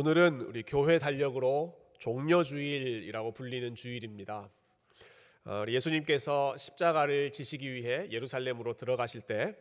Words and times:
오늘은 0.00 0.40
우리 0.40 0.62
교회 0.62 0.98
달력으로 0.98 1.78
종려주일이라고 1.98 3.32
불리는 3.32 3.74
주일입니다. 3.74 4.48
어, 5.44 5.64
예수님께서 5.68 6.56
십자가를 6.56 7.34
지시기 7.34 7.70
위해 7.70 8.08
예루살렘으로 8.10 8.78
들어가실 8.78 9.20
때 9.20 9.58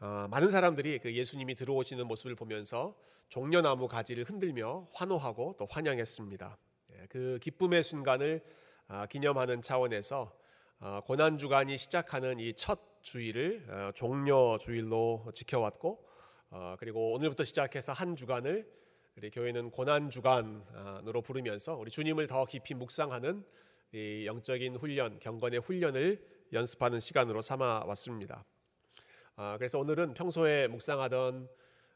어, 0.00 0.26
많은 0.32 0.48
사람들이 0.48 0.98
그 0.98 1.14
예수님이 1.14 1.54
들어오시는 1.54 2.08
모습을 2.08 2.34
보면서 2.34 2.96
종려나무 3.28 3.86
가지를 3.86 4.24
흔들며 4.24 4.88
환호하고 4.94 5.54
또 5.56 5.68
환영했습니다. 5.70 6.58
예, 6.94 7.06
그 7.08 7.38
기쁨의 7.40 7.84
순간을 7.84 8.42
아, 8.88 9.06
기념하는 9.06 9.62
차원에서 9.62 10.36
어, 10.80 11.00
고난 11.04 11.38
주간이 11.38 11.78
시작하는 11.78 12.40
이 12.40 12.52
첫 12.54 12.80
주일을 13.02 13.92
종려 13.94 14.58
주일로 14.60 15.30
지켜왔고 15.34 16.04
그리고 16.78 17.12
오늘부터 17.14 17.44
시작해서 17.44 17.92
한 17.92 18.16
주간을 18.16 18.81
우리 19.14 19.30
교회는 19.30 19.70
고난 19.70 20.08
주간으로 20.08 21.20
부르면서 21.20 21.74
우리 21.76 21.90
주님을 21.90 22.26
더 22.26 22.46
깊이 22.46 22.72
묵상하는 22.72 23.44
이 23.92 24.24
영적인 24.26 24.76
훈련, 24.76 25.18
경건의 25.18 25.60
훈련을 25.60 26.26
연습하는 26.54 26.98
시간으로 26.98 27.42
삼아 27.42 27.84
왔습니다. 27.88 28.42
아, 29.36 29.56
그래서 29.58 29.78
오늘은 29.78 30.14
평소에 30.14 30.66
묵상하던 30.68 31.46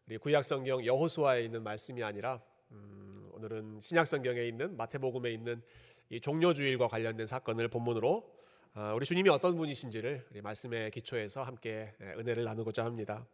우리 0.07 0.19
구약 0.19 0.45
성경 0.45 0.85
여호수아에 0.85 1.43
있는 1.43 1.63
말씀이 1.63 2.03
아니라 2.05 2.43
음, 2.73 3.31
오늘은 3.33 3.81
신약 3.81 4.07
성경에 4.07 4.43
있는 4.43 4.77
마태복음에 4.77 5.33
있는 5.33 5.63
이 6.11 6.21
종료주일과 6.21 6.87
관련된 6.89 7.27
사건을 7.27 7.69
본문으로 7.69 8.31
아, 8.75 8.93
우리 8.93 9.07
주님이 9.07 9.31
어떤 9.31 9.57
분이신지를 9.57 10.27
우리 10.31 10.43
말씀의 10.43 10.91
기초에서 10.91 11.45
함께 11.45 11.95
예, 12.03 12.05
은혜를 12.19 12.45
나누고자 12.45 12.85
합니다. 12.85 13.27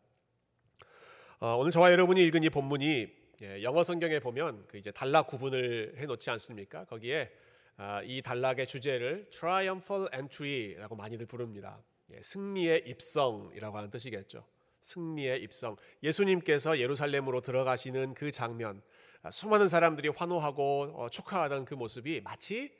어, 1.41 1.57
오늘 1.57 1.73
저와 1.73 1.91
여러분이 1.91 2.23
읽은 2.27 2.45
이 2.45 2.51
본문이 2.51 3.22
예, 3.43 3.61
영어 3.65 3.83
성경에 3.83 4.21
보면 4.21 4.67
그 4.69 4.79
이제 4.79 4.93
단락 4.93 5.27
구분을 5.27 5.95
해놓지 5.97 6.31
않습니까? 6.31 6.85
거기에 6.85 7.29
아, 7.77 8.01
이 8.05 8.23
단락의 8.23 8.69
주제를 8.69 9.27
triumphal 9.31 10.09
entry라고 10.15 10.95
많이들 10.95 11.27
부릅니다. 11.27 11.83
예, 12.13 12.23
승리의 12.23 12.85
입성이라고 12.87 13.77
하는 13.77 13.91
뜻이겠죠. 13.91 14.47
승리의 14.81 15.43
입성. 15.43 15.75
예수님께서 16.05 16.79
예루살렘으로 16.79 17.41
들어가시는 17.41 18.15
그 18.15 18.31
장면, 18.31 18.81
아, 19.23 19.31
수많은 19.33 19.67
사람들이 19.67 20.11
환호하고 20.11 20.93
어, 20.95 21.09
축하하던 21.09 21.65
그 21.65 21.75
모습이 21.75 22.21
마치 22.21 22.73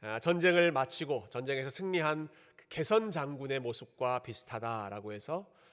아, 0.00 0.20
전쟁을 0.20 0.70
마치고 0.70 1.26
전쟁에서 1.30 1.70
승리한 1.70 2.28
그 2.54 2.68
개선 2.68 3.10
장군의 3.10 3.58
모습과 3.58 4.20
비슷하다라고 4.20 5.12
해서 5.12 5.44
아, 5.50 5.63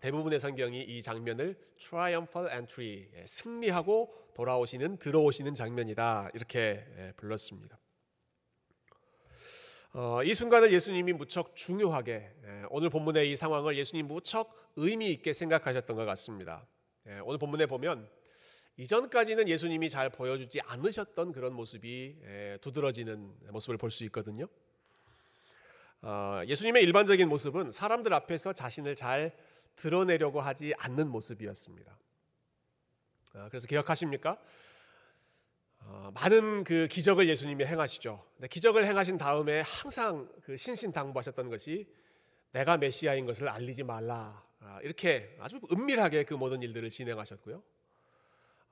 대부분의 0.00 0.40
성경이 0.40 0.82
이 0.82 1.02
장면을 1.02 1.56
triumphal 1.78 2.52
entry 2.52 3.08
예, 3.14 3.24
승리하고 3.26 4.14
돌아오시는 4.34 4.98
들어오시는 4.98 5.54
장면이다 5.54 6.30
이렇게 6.34 6.84
예, 6.98 7.12
불렀습니다. 7.16 7.78
어, 9.92 10.22
이 10.22 10.34
순간을 10.34 10.72
예수님이 10.72 11.14
무척 11.14 11.56
중요하게 11.56 12.12
예, 12.12 12.62
오늘 12.68 12.90
본문의 12.90 13.30
이 13.30 13.36
상황을 13.36 13.76
예수님 13.78 14.06
무척 14.06 14.54
의미 14.76 15.10
있게 15.12 15.32
생각하셨던 15.32 15.96
것 15.96 16.04
같습니다. 16.04 16.66
오늘 17.24 17.38
본문에 17.38 17.66
보면 17.66 18.08
이전까지는 18.76 19.48
예수님이 19.48 19.88
잘 19.88 20.10
보여주지 20.10 20.60
않으셨던 20.60 21.32
그런 21.32 21.54
모습이 21.54 22.16
두드러지는 22.60 23.34
모습을 23.50 23.78
볼 23.78 23.90
수 23.90 24.04
있거든요. 24.04 24.46
어, 26.02 26.40
예수님의 26.46 26.82
일반적인 26.84 27.28
모습은 27.28 27.70
사람들 27.70 28.14
앞에서 28.14 28.52
자신을 28.52 28.96
잘 28.96 29.36
드러내려고 29.76 30.40
하지 30.40 30.74
않는 30.78 31.08
모습이었습니다. 31.08 31.98
아, 33.34 33.48
그래서 33.48 33.66
기억하십니까? 33.66 34.38
어, 35.82 36.10
많은 36.14 36.64
그 36.64 36.88
기적을 36.88 37.28
예수님이 37.28 37.64
행하시죠. 37.64 38.24
기적을 38.50 38.84
행하신 38.84 39.18
다음에 39.18 39.60
항상 39.60 40.28
그 40.42 40.56
신신당부하셨던 40.56 41.48
것이 41.48 41.86
내가 42.52 42.76
메시아인 42.76 43.26
것을 43.26 43.48
알리지 43.48 43.84
말라. 43.84 44.44
아, 44.60 44.78
이렇게 44.82 45.36
아주 45.40 45.58
은밀하게 45.72 46.24
그 46.24 46.34
모든 46.34 46.62
일들을 46.62 46.90
진행하셨고요. 46.90 47.62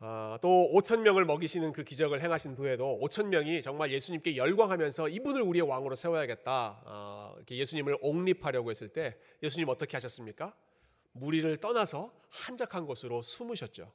아, 0.01 0.39
또 0.41 0.71
5천 0.75 1.01
명을 1.01 1.25
먹이시는 1.25 1.73
그 1.73 1.83
기적을 1.83 2.23
행하신 2.23 2.55
후에도 2.55 2.99
5천 3.03 3.27
명이 3.27 3.63
정말 3.63 3.91
예수님께 3.91 4.37
열광하면서 4.37 5.09
이분을 5.09 5.43
우리의 5.43 5.67
왕으로 5.69 5.95
세워야겠다. 5.95 7.35
예수님을 7.51 7.99
옹립하려고 8.01 8.71
했을 8.71 8.89
때 8.89 9.17
예수님 9.43 9.69
어떻게 9.69 9.97
하셨습니까? 9.97 10.55
무리를 11.19 11.57
떠나서 11.59 12.13
한적한 12.31 12.87
곳으로 12.87 13.23
숨으셨죠. 13.23 13.93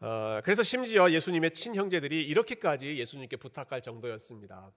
어, 0.00 0.40
그래서 0.42 0.62
심지어 0.62 1.10
예수님의 1.10 1.52
친형제들이 1.52 2.24
이렇게까지 2.24 2.98
예수님께 2.98 3.36
부탁할 3.36 3.82
정도였습니다. 3.82 4.72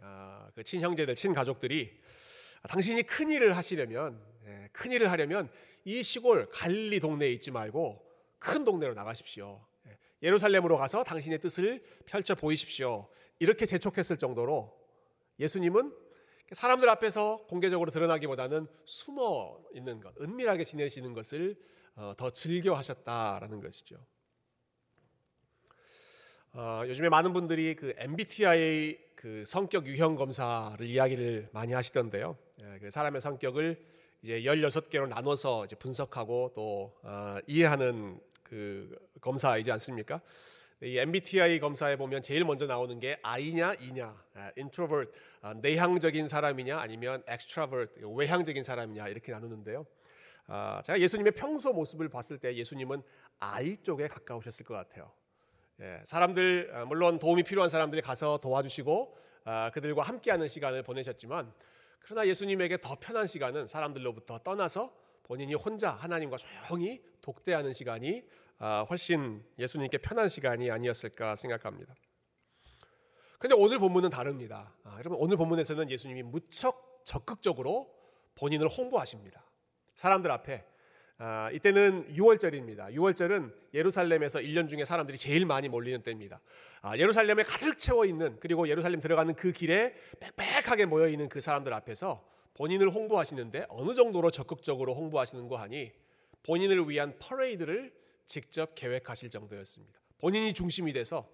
아, 0.00 0.50
그 0.54 0.64
친형제들, 0.64 1.14
친가족들이 1.14 2.00
당신이 2.68 3.04
큰 3.04 3.30
일을 3.30 3.56
하시려면, 3.56 4.20
예, 4.46 4.68
큰 4.72 4.90
일을 4.90 5.10
하려면 5.10 5.50
이 5.84 6.02
시골 6.02 6.48
갈리 6.50 6.98
동네에 6.98 7.30
있지 7.32 7.50
말고 7.50 8.04
큰 8.38 8.64
동네로 8.64 8.94
나가십시오. 8.94 9.64
예, 9.86 9.98
예루살렘으로 10.22 10.76
가서 10.76 11.04
당신의 11.04 11.40
뜻을 11.40 11.84
펼쳐 12.06 12.34
보이십시오. 12.34 13.08
이렇게 13.38 13.66
재촉했을 13.66 14.16
정도로 14.16 14.76
예수님은 15.38 16.03
사람들 16.54 16.88
앞에서 16.88 17.44
공개적으로 17.48 17.90
드러나기보다는 17.90 18.66
숨어 18.84 19.58
있는 19.74 20.00
것, 20.00 20.14
은밀하게 20.20 20.64
지내시는 20.64 21.12
것을 21.12 21.56
어, 21.96 22.14
더 22.16 22.30
즐겨 22.30 22.74
하셨다라는 22.74 23.60
것이죠. 23.60 23.96
어, 26.52 26.82
요즘에 26.86 27.08
많은 27.08 27.32
분들이 27.32 27.74
그 27.74 27.94
MBTI 27.96 28.98
그 29.16 29.42
성격 29.44 29.86
유형 29.86 30.16
검사를 30.16 30.84
이야기를 30.84 31.48
많이 31.52 31.72
하시던데요. 31.72 32.36
예, 32.62 32.78
그 32.78 32.90
사람의 32.90 33.20
성격을 33.20 33.82
이제 34.22 34.40
16개로 34.42 35.08
나눠서 35.08 35.64
이제 35.64 35.76
분석하고 35.76 36.52
또 36.54 36.96
어, 37.02 37.38
이해하는 37.46 38.20
그 38.42 38.96
검사이지 39.20 39.72
않습니까? 39.72 40.20
이 40.82 40.98
MBTI 40.98 41.60
검사에 41.60 41.96
보면 41.96 42.20
제일 42.20 42.44
먼저 42.44 42.66
나오는 42.66 42.98
게 42.98 43.18
I냐 43.22 43.74
E냐, 43.80 44.14
introvert 44.58 45.12
아, 45.40 45.54
내향적인 45.54 46.26
사람이냐 46.26 46.78
아니면 46.78 47.22
extrovert 47.30 48.00
외향적인 48.02 48.62
사람이냐 48.64 49.08
이렇게 49.08 49.30
나누는데요. 49.30 49.86
아, 50.46 50.82
제가 50.84 51.00
예수님의 51.00 51.32
평소 51.32 51.72
모습을 51.72 52.08
봤을 52.08 52.38
때 52.38 52.54
예수님은 52.56 53.02
I 53.38 53.76
쪽에 53.78 54.08
가까우셨을 54.08 54.66
것 54.66 54.74
같아요. 54.74 55.12
예, 55.80 56.00
사람들 56.04 56.70
아, 56.74 56.84
물론 56.84 57.18
도움이 57.20 57.44
필요한 57.44 57.70
사람들이 57.70 58.02
가서 58.02 58.38
도와주시고 58.38 59.18
그들과 59.74 60.02
함께하는 60.02 60.48
시간을 60.48 60.82
보내셨지만 60.82 61.52
그러나 62.00 62.26
예수님에게 62.26 62.78
더 62.78 62.96
편한 62.98 63.26
시간은 63.26 63.66
사람들로부터 63.66 64.38
떠나서 64.40 64.94
본인이 65.22 65.54
혼자 65.54 65.90
하나님과 65.90 66.36
조용히 66.36 67.02
독대하는 67.22 67.72
시간이 67.72 68.22
아, 68.22 68.43
훨씬 68.88 69.44
예수님께 69.58 69.98
편한 69.98 70.28
시간이 70.28 70.70
아니었을까 70.70 71.36
생각합니다. 71.36 71.94
근데 73.38 73.54
오늘 73.54 73.78
본문은 73.78 74.10
다릅니다. 74.10 74.72
아, 74.84 74.96
여러분 74.98 75.18
오늘 75.20 75.36
본문에서는 75.36 75.90
예수님이 75.90 76.22
무척 76.22 77.02
적극적으로 77.04 77.94
본인을 78.36 78.68
홍보하십니다. 78.68 79.44
사람들 79.94 80.30
앞에 80.30 80.64
아, 81.18 81.50
이때는 81.52 82.14
6월절입니다. 82.14 82.92
6월절은 82.94 83.54
예루살렘에서 83.74 84.40
1년 84.40 84.68
중에 84.68 84.84
사람들이 84.84 85.16
제일 85.16 85.46
많이 85.46 85.68
몰리는 85.68 86.02
때입니다. 86.02 86.40
아, 86.80 86.96
예루살렘에 86.96 87.42
가득 87.42 87.78
채워 87.78 88.04
있는 88.04 88.36
그리고 88.40 88.68
예루살렘 88.68 89.00
들어가는 89.00 89.34
그 89.34 89.52
길에 89.52 89.94
빽빽하게 90.20 90.86
모여 90.86 91.06
있는 91.06 91.28
그 91.28 91.40
사람들 91.40 91.72
앞에서 91.72 92.26
본인을 92.54 92.90
홍보하시는데 92.90 93.66
어느 93.68 93.94
정도로 93.94 94.30
적극적으로 94.30 94.94
홍보하시는 94.94 95.48
거 95.48 95.56
하니 95.56 95.92
본인을 96.42 96.88
위한 96.88 97.16
퍼레이드를 97.18 97.92
직접 98.26 98.74
계획하실 98.74 99.30
정도였습니다. 99.30 100.00
본인이 100.18 100.52
중심이 100.52 100.92
돼서 100.92 101.30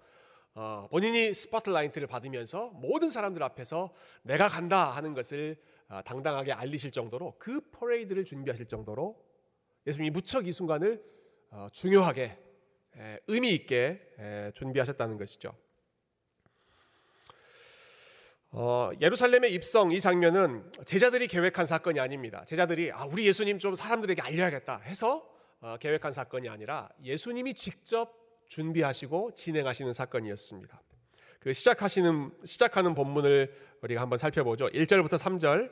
어, 0.54 0.88
본인이 0.90 1.32
스포트라이트를 1.32 2.08
받으면서 2.08 2.70
모든 2.74 3.08
사람들 3.08 3.42
앞에서 3.42 3.94
내가 4.22 4.48
간다 4.48 4.90
하는 4.90 5.14
것을 5.14 5.56
어, 5.88 6.02
당당하게 6.04 6.52
알리실 6.52 6.90
정도로 6.90 7.36
그 7.38 7.60
퍼레이드를 7.70 8.24
준비하실 8.24 8.66
정도로 8.66 9.24
예수님이 9.86 10.10
무척 10.10 10.46
이 10.46 10.52
순간을 10.52 11.02
어, 11.50 11.68
중요하게 11.72 12.38
에, 12.96 13.18
의미 13.28 13.50
있게 13.50 14.00
에, 14.18 14.50
준비하셨다는 14.54 15.18
것이죠. 15.18 15.54
어, 18.52 18.90
예루살렘의 19.00 19.54
입성 19.54 19.92
이 19.92 20.00
장면은 20.00 20.72
제자들이 20.84 21.28
계획한 21.28 21.66
사건이 21.66 22.00
아닙니다. 22.00 22.44
제자들이 22.44 22.90
아, 22.90 23.04
우리 23.04 23.26
예수님 23.26 23.60
좀 23.60 23.76
사람들에게 23.76 24.20
알려야겠다 24.20 24.78
해서 24.78 25.18
어, 25.18 25.29
계획한 25.78 26.12
사건이 26.12 26.48
아니라 26.48 26.88
예수님이 27.02 27.54
직접 27.54 28.14
준비하시고 28.48 29.34
진행하시는 29.34 29.92
사건이었습니다. 29.92 30.80
그 31.38 31.52
시작하시는 31.52 32.32
시작하는 32.44 32.94
본문을 32.94 33.54
우리가 33.82 34.00
한번 34.00 34.18
살펴보죠. 34.18 34.68
1절부터 34.68 35.18
3절 35.18 35.70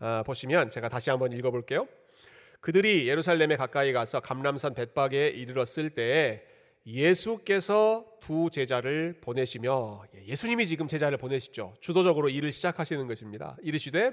어, 0.00 0.22
보시면 0.24 0.70
제가 0.70 0.88
다시 0.88 1.10
한번 1.10 1.32
읽어 1.32 1.50
볼게요. 1.50 1.88
그들이 2.60 3.08
예루살렘에 3.08 3.56
가까이 3.56 3.92
가서 3.92 4.20
감람산 4.20 4.74
벳박에 4.74 5.28
이르렀을 5.28 5.90
때에 5.90 6.42
예수께서 6.86 8.06
두 8.20 8.48
제자를 8.50 9.18
보내시며 9.20 10.04
예, 10.14 10.26
예수님이 10.26 10.66
지금 10.66 10.88
제자를 10.88 11.18
보내시죠. 11.18 11.74
주도적으로 11.80 12.28
일을 12.28 12.50
시작하시는 12.52 13.06
것입니다. 13.06 13.56
이르시되 13.62 14.12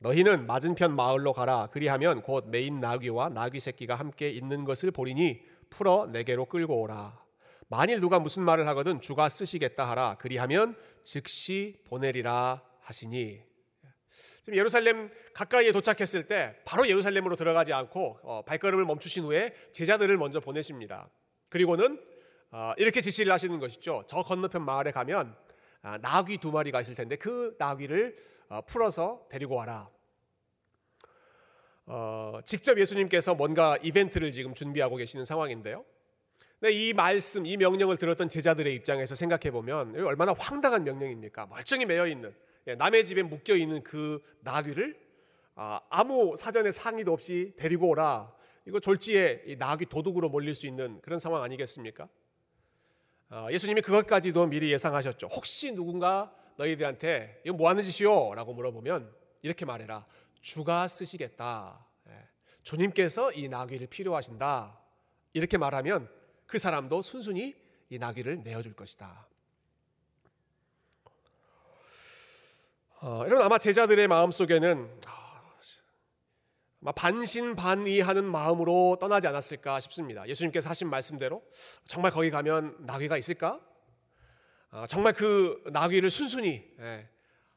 너희는 0.00 0.46
맞은편 0.46 0.96
마을로 0.96 1.34
가라. 1.34 1.68
그리하면 1.72 2.22
곧 2.22 2.48
메인 2.48 2.80
나귀와 2.80 3.28
나귀 3.28 3.60
새끼가 3.60 3.96
함께 3.96 4.30
있는 4.30 4.64
것을 4.64 4.90
보리니 4.90 5.42
풀어 5.68 6.06
내게로 6.10 6.46
끌고 6.46 6.80
오라. 6.80 7.22
만일 7.68 8.00
누가 8.00 8.18
무슨 8.18 8.42
말을 8.42 8.66
하거든 8.68 9.00
주가 9.02 9.28
쓰시겠다 9.28 9.88
하라. 9.90 10.16
그리하면 10.18 10.74
즉시 11.04 11.82
보내리라 11.86 12.62
하시니. 12.80 13.42
지금 14.38 14.54
예루살렘 14.56 15.10
가까이에 15.34 15.70
도착했을 15.70 16.26
때 16.26 16.56
바로 16.64 16.88
예루살렘으로 16.88 17.36
들어가지 17.36 17.74
않고 17.74 18.20
어, 18.22 18.42
발걸음을 18.46 18.86
멈추신 18.86 19.24
후에 19.24 19.54
제자들을 19.72 20.16
먼저 20.16 20.40
보내십니다. 20.40 21.10
그리고는 21.50 22.00
어, 22.52 22.72
이렇게 22.78 23.02
지시를 23.02 23.30
하시는 23.30 23.58
것이죠. 23.58 24.04
저 24.08 24.22
건너편 24.22 24.64
마을에 24.64 24.92
가면 24.92 25.28
아, 25.28 25.49
나귀 25.82 26.38
두 26.38 26.50
마리가 26.52 26.80
있을 26.82 26.94
텐데 26.94 27.16
그 27.16 27.56
나귀를 27.58 28.16
어, 28.48 28.60
풀어서 28.62 29.26
데리고 29.30 29.54
와라. 29.54 29.88
어, 31.86 32.40
직접 32.44 32.78
예수님께서 32.78 33.34
뭔가 33.34 33.76
이벤트를 33.82 34.32
지금 34.32 34.54
준비하고 34.54 34.96
계시는 34.96 35.24
상황인데요. 35.24 35.84
네, 36.60 36.70
이 36.72 36.92
말씀, 36.92 37.46
이 37.46 37.56
명령을 37.56 37.96
들었던 37.96 38.28
제자들의 38.28 38.74
입장에서 38.74 39.14
생각해 39.14 39.50
보면 39.50 39.96
얼마나 40.04 40.34
황당한 40.38 40.84
명령입니까? 40.84 41.46
멀쩡히 41.46 41.86
매여 41.86 42.06
있는 42.06 42.34
예, 42.66 42.74
남의 42.74 43.06
집에 43.06 43.22
묶여 43.22 43.56
있는 43.56 43.82
그 43.82 44.22
나귀를 44.40 44.98
아, 45.54 45.80
아무 45.88 46.34
사전에 46.36 46.70
상의도 46.70 47.12
없이 47.12 47.54
데리고 47.56 47.88
오라. 47.88 48.32
이거 48.66 48.78
졸지에 48.78 49.56
나귀 49.58 49.86
도둑으로 49.86 50.28
몰릴 50.28 50.54
수 50.54 50.66
있는 50.66 51.00
그런 51.00 51.18
상황 51.18 51.42
아니겠습니까? 51.42 52.08
아, 53.32 53.46
예수님이 53.52 53.80
그것까지도 53.80 54.46
미리 54.46 54.72
예상하셨죠. 54.72 55.28
혹시 55.28 55.70
누군가 55.72 56.34
너희들한테 56.56 57.42
이거 57.44 57.56
뭐 57.56 57.68
하는 57.68 57.84
짓이요? 57.84 58.34
라고 58.34 58.52
물어보면 58.52 59.08
이렇게 59.42 59.64
말해라. 59.64 60.04
주가 60.40 60.88
쓰시겠다. 60.88 61.86
예, 62.08 62.28
주님께서 62.64 63.32
이 63.32 63.48
나귀를 63.48 63.86
필요하신다. 63.86 64.76
이렇게 65.32 65.58
말하면 65.58 66.10
그 66.46 66.58
사람도 66.58 67.02
순순히 67.02 67.54
이 67.88 67.98
나귀를 67.98 68.42
내어줄 68.42 68.74
것이다. 68.74 69.28
어, 73.02 73.22
여러분 73.26 73.42
아마 73.42 73.58
제자들의 73.58 74.08
마음 74.08 74.32
속에는 74.32 75.00
반신반의하는 76.94 78.24
마음으로 78.24 78.96
떠나지 79.00 79.26
않았을까 79.26 79.80
싶습니다. 79.80 80.26
예수님께서 80.26 80.70
하신 80.70 80.88
말씀대로 80.88 81.42
정말 81.86 82.10
거기 82.10 82.30
가면 82.30 82.76
나귀가 82.80 83.18
있을까? 83.18 83.60
아, 84.70 84.86
정말 84.86 85.12
그 85.12 85.62
나귀를 85.72 86.10
순순히 86.10 86.64
예, 86.80 87.08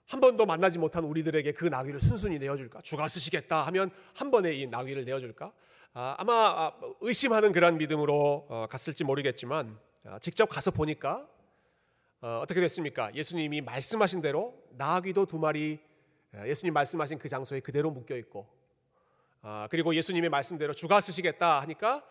한 0.07 0.19
번도 0.19 0.45
만나지 0.45 0.77
못한 0.77 1.05
우리들에게 1.05 1.53
그 1.53 1.65
나귀를 1.65 1.99
순순히 1.99 2.37
내어줄까? 2.39 2.81
주가 2.81 3.07
쓰시겠다 3.07 3.63
하면 3.67 3.91
한 4.13 4.29
번에 4.29 4.51
이 4.53 4.67
나귀를 4.67 5.05
내어줄까? 5.05 5.53
아, 5.93 6.15
아마 6.17 6.71
의심하는 6.99 7.53
그런 7.53 7.77
믿음으로 7.77 8.47
어, 8.49 8.67
갔을지 8.69 9.03
모르겠지만 9.03 9.79
아, 10.05 10.19
직접 10.19 10.47
가서 10.47 10.71
보니까 10.71 11.25
어, 12.19 12.39
어떻게 12.41 12.59
됐습니까? 12.59 13.13
예수님이 13.15 13.61
말씀하신 13.61 14.21
대로 14.21 14.53
나귀도 14.71 15.27
두 15.27 15.37
마리 15.37 15.79
예, 16.35 16.49
예수님 16.49 16.73
말씀하신 16.73 17.19
그 17.19 17.29
장소에 17.29 17.61
그대로 17.61 17.89
묶여 17.89 18.17
있고 18.17 18.62
그리고 19.69 19.93
예수님의 19.93 20.29
말씀대로 20.29 20.73
주가 20.73 20.99
쓰시겠다 20.99 21.61
하니까 21.61 22.03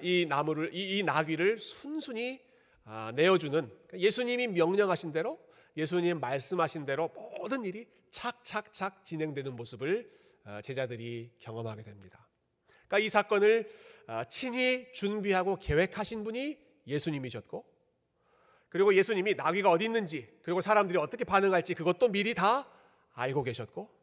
이 0.00 0.26
나무를 0.28 0.74
이, 0.74 0.98
이 0.98 1.02
나귀를 1.02 1.58
순순히 1.58 2.40
내어주는 3.14 3.68
그러니까 3.68 3.98
예수님이 3.98 4.48
명령하신 4.48 5.12
대로 5.12 5.38
예수님 5.76 6.20
말씀하신 6.20 6.86
대로 6.86 7.10
모든 7.38 7.64
일이 7.64 7.86
착착착 8.10 9.04
진행되는 9.04 9.54
모습을 9.54 10.10
어, 10.44 10.60
제자들이 10.62 11.30
경험하게 11.38 11.82
됩니다. 11.82 12.26
그러니까 12.86 12.98
이 12.98 13.08
사건을 13.08 13.70
어, 14.06 14.22
친히 14.30 14.90
준비하고 14.92 15.56
계획하신 15.56 16.24
분이 16.24 16.58
예수님이셨고 16.86 17.64
그리고 18.70 18.94
예수님이 18.94 19.34
나귀가 19.34 19.70
어디 19.70 19.84
있는지 19.84 20.26
그리고 20.42 20.60
사람들이 20.60 20.98
어떻게 20.98 21.24
반응할지 21.24 21.74
그것도 21.74 22.08
미리 22.08 22.34
다 22.34 22.66
알고 23.12 23.42
계셨고 23.42 23.97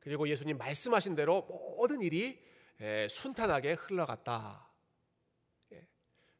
그리고 0.00 0.28
예수님 0.28 0.58
말씀하신 0.58 1.14
대로 1.14 1.46
모든 1.48 2.02
일이 2.02 2.40
순탄하게 3.08 3.74
흘러갔다. 3.74 4.70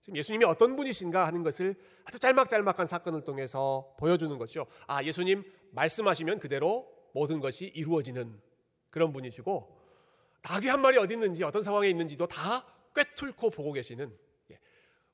지금 0.01 0.17
예수님이 0.17 0.45
어떤 0.45 0.77
분이신가 0.77 1.27
하는 1.27 1.43
것을 1.43 1.77
아주 2.05 2.19
짤막짤막한 2.19 2.87
사건을 2.87 3.23
통해서 3.23 3.95
보여주는 3.99 4.37
것이죠. 4.39 4.67
아, 4.87 5.05
예수님 5.05 5.45
말씀하시면 5.73 6.41
그대로 6.41 6.91
모든 7.13 7.41
것이 7.41 7.67
이루어지는 7.67 8.41
그런 8.91 9.13
분이시고 9.13 9.79
나귀 10.43 10.69
한 10.69 10.81
마리 10.81 10.97
어디 10.99 11.15
있는지 11.15 11.45
어떤 11.45 11.63
상황에 11.63 11.89
있는지도 11.89 12.27
다 12.27 12.65
꿰뚫고 12.95 13.51
보고 13.51 13.73
계시는 13.73 14.17
예, 14.51 14.59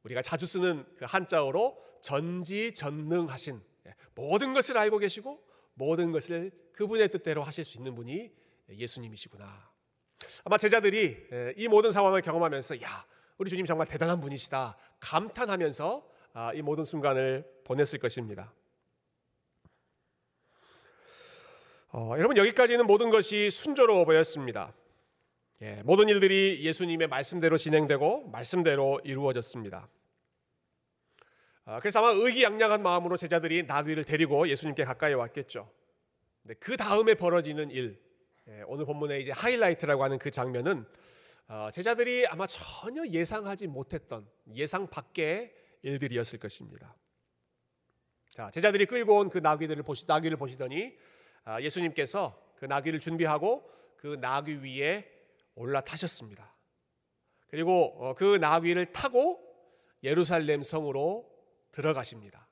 우리가 0.05 0.23
자주 0.23 0.47
쓰는 0.47 0.87
그 0.97 1.05
한자어로 1.05 1.77
전지전능하신 2.01 3.61
예, 3.87 3.95
모든 4.15 4.55
것을 4.55 4.79
알고 4.79 4.99
계시고 4.99 5.45
모든 5.77 6.11
것을 6.11 6.51
그분의 6.73 7.11
뜻대로 7.11 7.43
하실 7.43 7.65
수 7.65 7.79
있는 7.79 7.95
분이 7.95 8.33
예수님이시구나. 8.71 9.47
아마 10.45 10.59
제자들이 10.59 11.29
예, 11.33 11.55
이 11.57 11.69
모든 11.69 11.91
상황을 11.91 12.23
경험하면서 12.23 12.83
야 12.83 13.07
우리 13.39 13.51
주님 13.51 13.67
정말 13.67 13.87
대단한 13.87 14.19
분이시다 14.19 14.77
감탄하면서 15.01 16.09
아, 16.33 16.53
이 16.55 16.63
모든 16.63 16.85
순간을 16.85 17.45
보냈을 17.65 17.99
것입니다. 17.99 18.53
어, 21.93 22.15
여러분 22.19 22.37
여기까지는 22.37 22.87
모든 22.87 23.11
것이 23.11 23.51
순조로워 23.51 24.05
보였습니다. 24.05 24.75
예, 25.63 25.83
모든 25.85 26.09
일들이 26.09 26.61
예수님의 26.63 27.09
말씀대로 27.09 27.57
진행되고 27.57 28.29
말씀대로 28.31 29.01
이루어졌습니다. 29.05 29.89
아, 31.69 31.81
그래서 31.81 31.99
아마 31.99 32.11
의기양양한 32.13 32.81
마음으로 32.81 33.17
제자들이 33.17 33.65
나귀를 33.65 34.05
데리고 34.05 34.49
예수님께 34.49 34.85
가까이 34.85 35.15
왔겠죠. 35.15 35.69
그 36.61 36.77
다음에 36.77 37.15
벌어지는 37.15 37.73
일, 37.73 38.01
예, 38.47 38.63
오늘 38.69 38.85
본문의 38.85 39.23
이제 39.23 39.33
하이라이트라고 39.33 40.05
하는 40.05 40.17
그 40.21 40.31
장면은 40.31 40.87
어, 41.49 41.69
제자들이 41.73 42.25
아마 42.29 42.47
전혀 42.47 43.05
예상하지 43.05 43.67
못했던 43.67 44.29
예상 44.55 44.87
밖의 44.87 45.53
일들이었을 45.83 46.39
것입니다. 46.39 46.95
자, 48.31 48.49
제자들이 48.53 48.87
끌고 48.87 49.19
온 49.19 49.29
그 49.29 49.39
나귀들을 49.39 49.83
보시 49.83 50.05
나귀를 50.07 50.37
보시더니 50.37 50.97
아, 51.43 51.61
예수님께서 51.61 52.41
그 52.55 52.65
나귀를 52.67 53.01
준비하고 53.01 53.69
그 53.97 54.19
나귀 54.21 54.63
위에 54.63 55.05
올라타셨습니다. 55.57 56.55
그리고 57.49 57.97
어, 57.99 58.15
그 58.15 58.37
나귀를 58.37 58.93
타고 58.93 59.41
예루살렘 60.05 60.63
성으로 60.63 61.36
들어가십니다. 61.77 62.49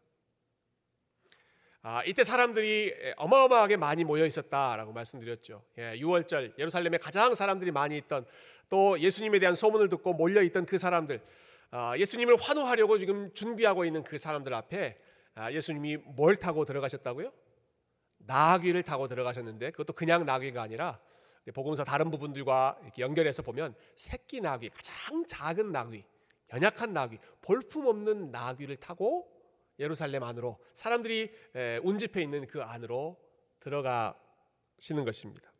아, 1.80 2.02
이때 2.04 2.24
사람들이 2.24 2.94
어마어마하게 3.16 3.76
많이 3.76 4.04
모여 4.04 4.26
있었다라고 4.26 4.92
말씀드렸죠. 4.92 5.62
예, 5.78 5.98
6월절 5.98 6.58
예루살렘에 6.58 6.98
가장 6.98 7.34
사람들이 7.34 7.70
많이 7.70 7.96
있던 7.98 8.26
또 8.68 8.98
예수님에 8.98 9.38
대한 9.38 9.54
소문을 9.54 9.88
듣고 9.88 10.12
몰려 10.12 10.42
있던 10.42 10.66
그 10.66 10.78
사람들, 10.78 11.22
아, 11.70 11.96
예수님을 11.98 12.36
환호하려고 12.40 12.98
지금 12.98 13.32
준비하고 13.34 13.84
있는 13.84 14.02
그 14.02 14.18
사람들 14.18 14.52
앞에 14.52 14.98
아, 15.34 15.52
예수님이 15.52 15.96
뭘 15.96 16.36
타고 16.36 16.64
들어가셨다고요? 16.64 17.32
나귀를 18.18 18.82
타고 18.82 19.08
들어가셨는데 19.08 19.70
그것도 19.72 19.94
그냥 19.94 20.24
나귀가 20.24 20.62
아니라 20.62 20.98
복음서 21.52 21.84
다른 21.84 22.10
부분들과 22.10 22.78
연결해서 22.98 23.42
보면 23.42 23.74
새끼 23.96 24.40
나귀, 24.40 24.70
가장 24.70 25.26
작은 25.26 25.72
나귀, 25.72 26.02
연약한 26.54 26.92
나귀, 26.92 27.18
볼품 27.42 27.86
없는 27.86 28.30
나귀를 28.30 28.76
타고 28.76 29.28
예루살렘 29.78 30.22
안으로 30.22 30.58
사람들이 30.72 31.32
운집해 31.82 32.22
있는 32.22 32.46
그 32.46 32.62
안으로 32.62 33.20
들어가시는 33.60 35.04
것입니다. 35.04 35.52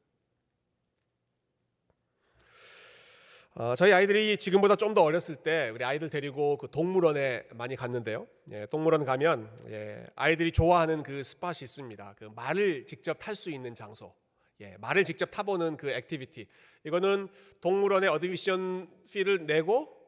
어, 3.57 3.75
저희 3.77 3.93
아이들이 3.93 4.37
지금보다 4.37 4.75
좀 4.75 4.95
더 4.95 5.03
어렸을 5.03 5.37
때 5.37 5.71
우리 5.73 5.85
아이들 5.85 6.11
데리고 6.11 6.57
그 6.59 6.69
동물원에 6.71 7.45
많이 7.53 7.77
갔는데요. 7.77 8.27
예, 8.51 8.67
동물원 8.67 9.05
가면 9.05 9.49
예, 9.69 10.07
아이들이 10.17 10.51
좋아하는 10.53 11.03
그 11.03 11.23
스팟이 11.23 11.59
있습니다. 11.63 12.15
그 12.17 12.31
말을 12.35 12.87
직접 12.87 13.15
탈 13.15 13.35
수 13.37 13.51
있는 13.51 13.75
장소. 13.75 14.15
예, 14.61 14.77
말을 14.79 15.05
직접 15.05 15.27
타보는 15.31 15.77
그 15.77 15.91
activity. 15.91 16.47
이거는 16.85 17.29
동물원에 17.61 18.09
admission 18.09 18.89
fee를 19.11 19.47
내고 19.47 20.04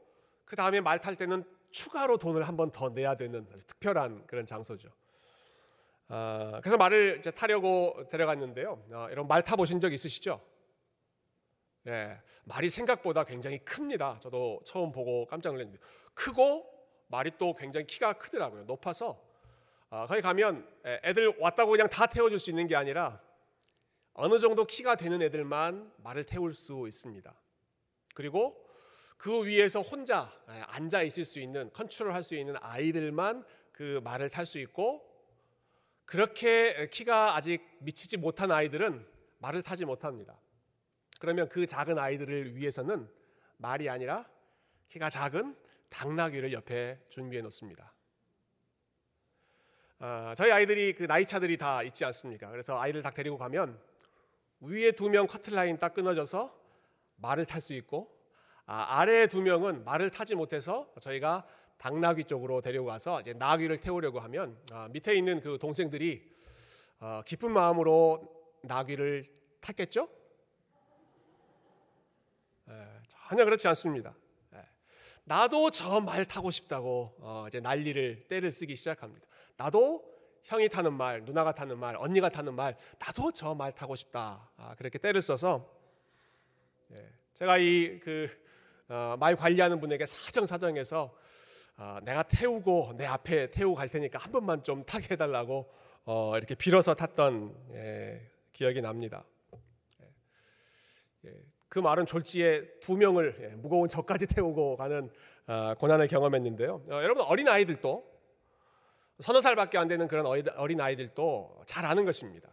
그 0.47 0.57
다음에 0.57 0.81
말 0.81 0.99
탈 0.99 1.15
때는 1.17 1.45
추가로 1.71 2.17
돈을 2.19 2.47
한 2.49 2.57
번 2.57 2.71
더 2.71 2.89
내야 2.89 3.17
되는 3.17 3.47
특별한 3.67 4.27
그런 4.27 4.47
장소죠. 4.47 4.89
어, 6.09 6.61
그래서 6.63 6.77
말을 6.77 7.21
타려고 7.35 8.09
데려갔는데요. 8.11 8.85
어, 8.93 9.07
여러분 9.11 9.29
말 9.29 9.43
타보신 9.43 9.81
적 9.81 9.93
있으시죠? 9.93 10.41
예, 11.89 12.21
말이 12.45 12.69
생각보다 12.69 13.25
굉장히 13.25 13.59
큽니다. 13.59 14.19
저도 14.21 14.61
처음 14.65 14.91
보고 14.93 15.27
깜짝 15.27 15.51
놀랐는데 15.53 15.81
크고 16.15 16.65
말이 17.09 17.33
또 17.39 17.55
굉장히 17.55 17.87
키가 17.87 18.15
크더라고요. 18.15 18.65
높아서 18.65 19.21
어, 19.91 20.07
거기 20.09 20.21
가면 20.21 20.67
애들 20.85 21.37
왔다고 21.39 21.73
그냥 21.73 21.89
다 21.89 22.07
태워줄 22.07 22.39
수 22.39 22.51
있는 22.51 22.67
게 22.67 22.75
아니라 22.75 23.21
어느 24.15 24.39
정도 24.39 24.65
키가 24.65 24.95
되는 24.97 25.21
애들만 25.23 25.93
말을 25.99 26.25
태울 26.25 26.55
수 26.55 26.87
있습니다. 26.89 27.35
그리고 28.15 28.66
그 29.17 29.47
위에서 29.47 29.81
혼자 29.81 30.31
앉아 30.47 31.03
있을 31.03 31.25
수 31.25 31.41
있는 31.41 31.73
컨트롤할 31.73 32.23
수 32.23 32.35
있는 32.35 32.55
아이들만 32.61 33.45
그 33.73 34.01
말을 34.05 34.29
탈 34.29 34.47
수 34.47 34.59
있고 34.59 35.05
그렇게 36.05 36.89
키가 36.91 37.35
아직 37.37 37.63
미치지 37.81 38.17
못한 38.17 38.51
아이들은 38.51 39.07
말을 39.39 39.63
타지 39.63 39.85
못합니다. 39.85 40.39
그러면 41.19 41.49
그 41.49 41.67
작은 41.67 41.99
아이들을 41.99 42.57
위해서는 42.57 43.09
말이 43.57 43.89
아니라 43.89 44.29
키가 44.89 45.11
작은 45.11 45.57
당나귀를 45.91 46.53
옆에 46.53 47.01
준비해 47.09 47.43
놓습니다. 47.43 47.93
아, 49.99 50.35
저희 50.37 50.53
아이들이 50.53 50.95
그 50.95 51.05
나이 51.05 51.25
차들이 51.27 51.57
다 51.57 51.83
있지 51.83 52.05
않습니까? 52.05 52.51
그래서 52.51 52.79
아이를 52.79 53.03
딱 53.03 53.15
데리고 53.15 53.39
가면 53.39 53.81
위에 54.61 54.93
두 54.93 55.09
명 55.09 55.27
커틀라인 55.27 55.79
딱 55.79 55.95
끊어져서 55.95 56.55
말을 57.17 57.47
탈 57.47 57.61
수 57.61 57.73
있고 57.75 58.15
아, 58.67 58.99
아래 58.99 59.27
두 59.29 59.43
명은 59.43 59.85
말을 59.85 60.11
타지 60.11 60.35
못해서 60.35 60.93
저희가 61.01 61.47
당나귀 61.79 62.25
쪽으로 62.25 62.61
데려가서 62.61 63.21
이제 63.21 63.33
나귀를 63.35 63.79
태우려고 63.79 64.19
하면 64.21 64.59
아, 64.73 64.89
밑에 64.91 65.15
있는 65.15 65.41
그 65.41 65.59
동생들이 65.59 66.35
어, 66.99 67.23
기쁜 67.27 67.53
마음으로 67.53 68.29
나귀를 68.63 69.25
탔겠죠? 69.61 70.09
예, 72.69 72.87
전혀 73.29 73.45
그렇지 73.45 73.69
않습니다. 73.69 74.15
예, 74.55 74.65
나도 75.25 75.71
저 75.71 76.01
말 76.01 76.25
타고 76.25 76.51
싶다고 76.51 77.15
어, 77.21 77.45
이제 77.49 77.61
난리를 77.61 78.27
때를 78.29 78.51
쓰기 78.51 78.75
시작합니다. 78.75 79.27
나도 79.57 80.05
형이 80.45 80.69
타는 80.69 80.93
말, 80.93 81.25
누나가 81.25 81.53
타는 81.53 81.79
말, 81.79 81.97
언니가 81.97 82.29
타는 82.29 82.55
말, 82.55 82.77
나도 82.99 83.33
저 83.33 83.55
말 83.55 83.71
타고 83.73 83.95
싶다. 83.95 84.51
아, 84.57 84.75
그렇게 84.77 84.99
때를 84.99 85.21
써서 85.21 85.69
예, 85.83 85.86
제가 87.35 87.59
이그 87.59 88.29
어, 88.89 89.17
말 89.19 89.37
관리하는 89.37 89.79
분에게 89.81 90.07
사정사정해서 90.07 91.15
어, 91.77 91.99
내가 92.03 92.23
태우고 92.23 92.95
내 92.97 93.05
앞에 93.05 93.51
태우고 93.51 93.75
갈 93.75 93.89
테니까 93.89 94.19
한 94.19 94.33
번만 94.33 94.63
좀 94.63 94.85
타게 94.85 95.09
해달라고 95.11 95.71
어, 96.07 96.37
이렇게 96.37 96.55
빌어서 96.55 96.95
탔던 96.95 97.55
예, 97.73 98.31
기억이 98.53 98.81
납니다. 98.81 99.25
예, 100.03 101.29
예, 101.29 101.35
그 101.69 101.79
말은 101.79 102.07
졸지에 102.07 102.79
두 102.81 102.97
명을 102.97 103.37
예, 103.41 103.47
무거운 103.57 103.89
저까지 103.89 104.27
태우고 104.29 104.77
가는 104.77 105.11
어, 105.47 105.75
고난을 105.79 106.07
경험했는데요. 106.07 106.85
어, 106.89 107.03
여러분 107.03 107.25
어린 107.25 107.49
아이들도 107.49 108.17
서너 109.19 109.41
살밖에 109.41 109.77
안 109.77 109.89
되는 109.89 110.09
그런 110.09 110.27
어린 110.27 110.81
아이들도 110.81 111.65
잘 111.67 111.85
아는 111.85 112.05
것입니다. 112.07 112.49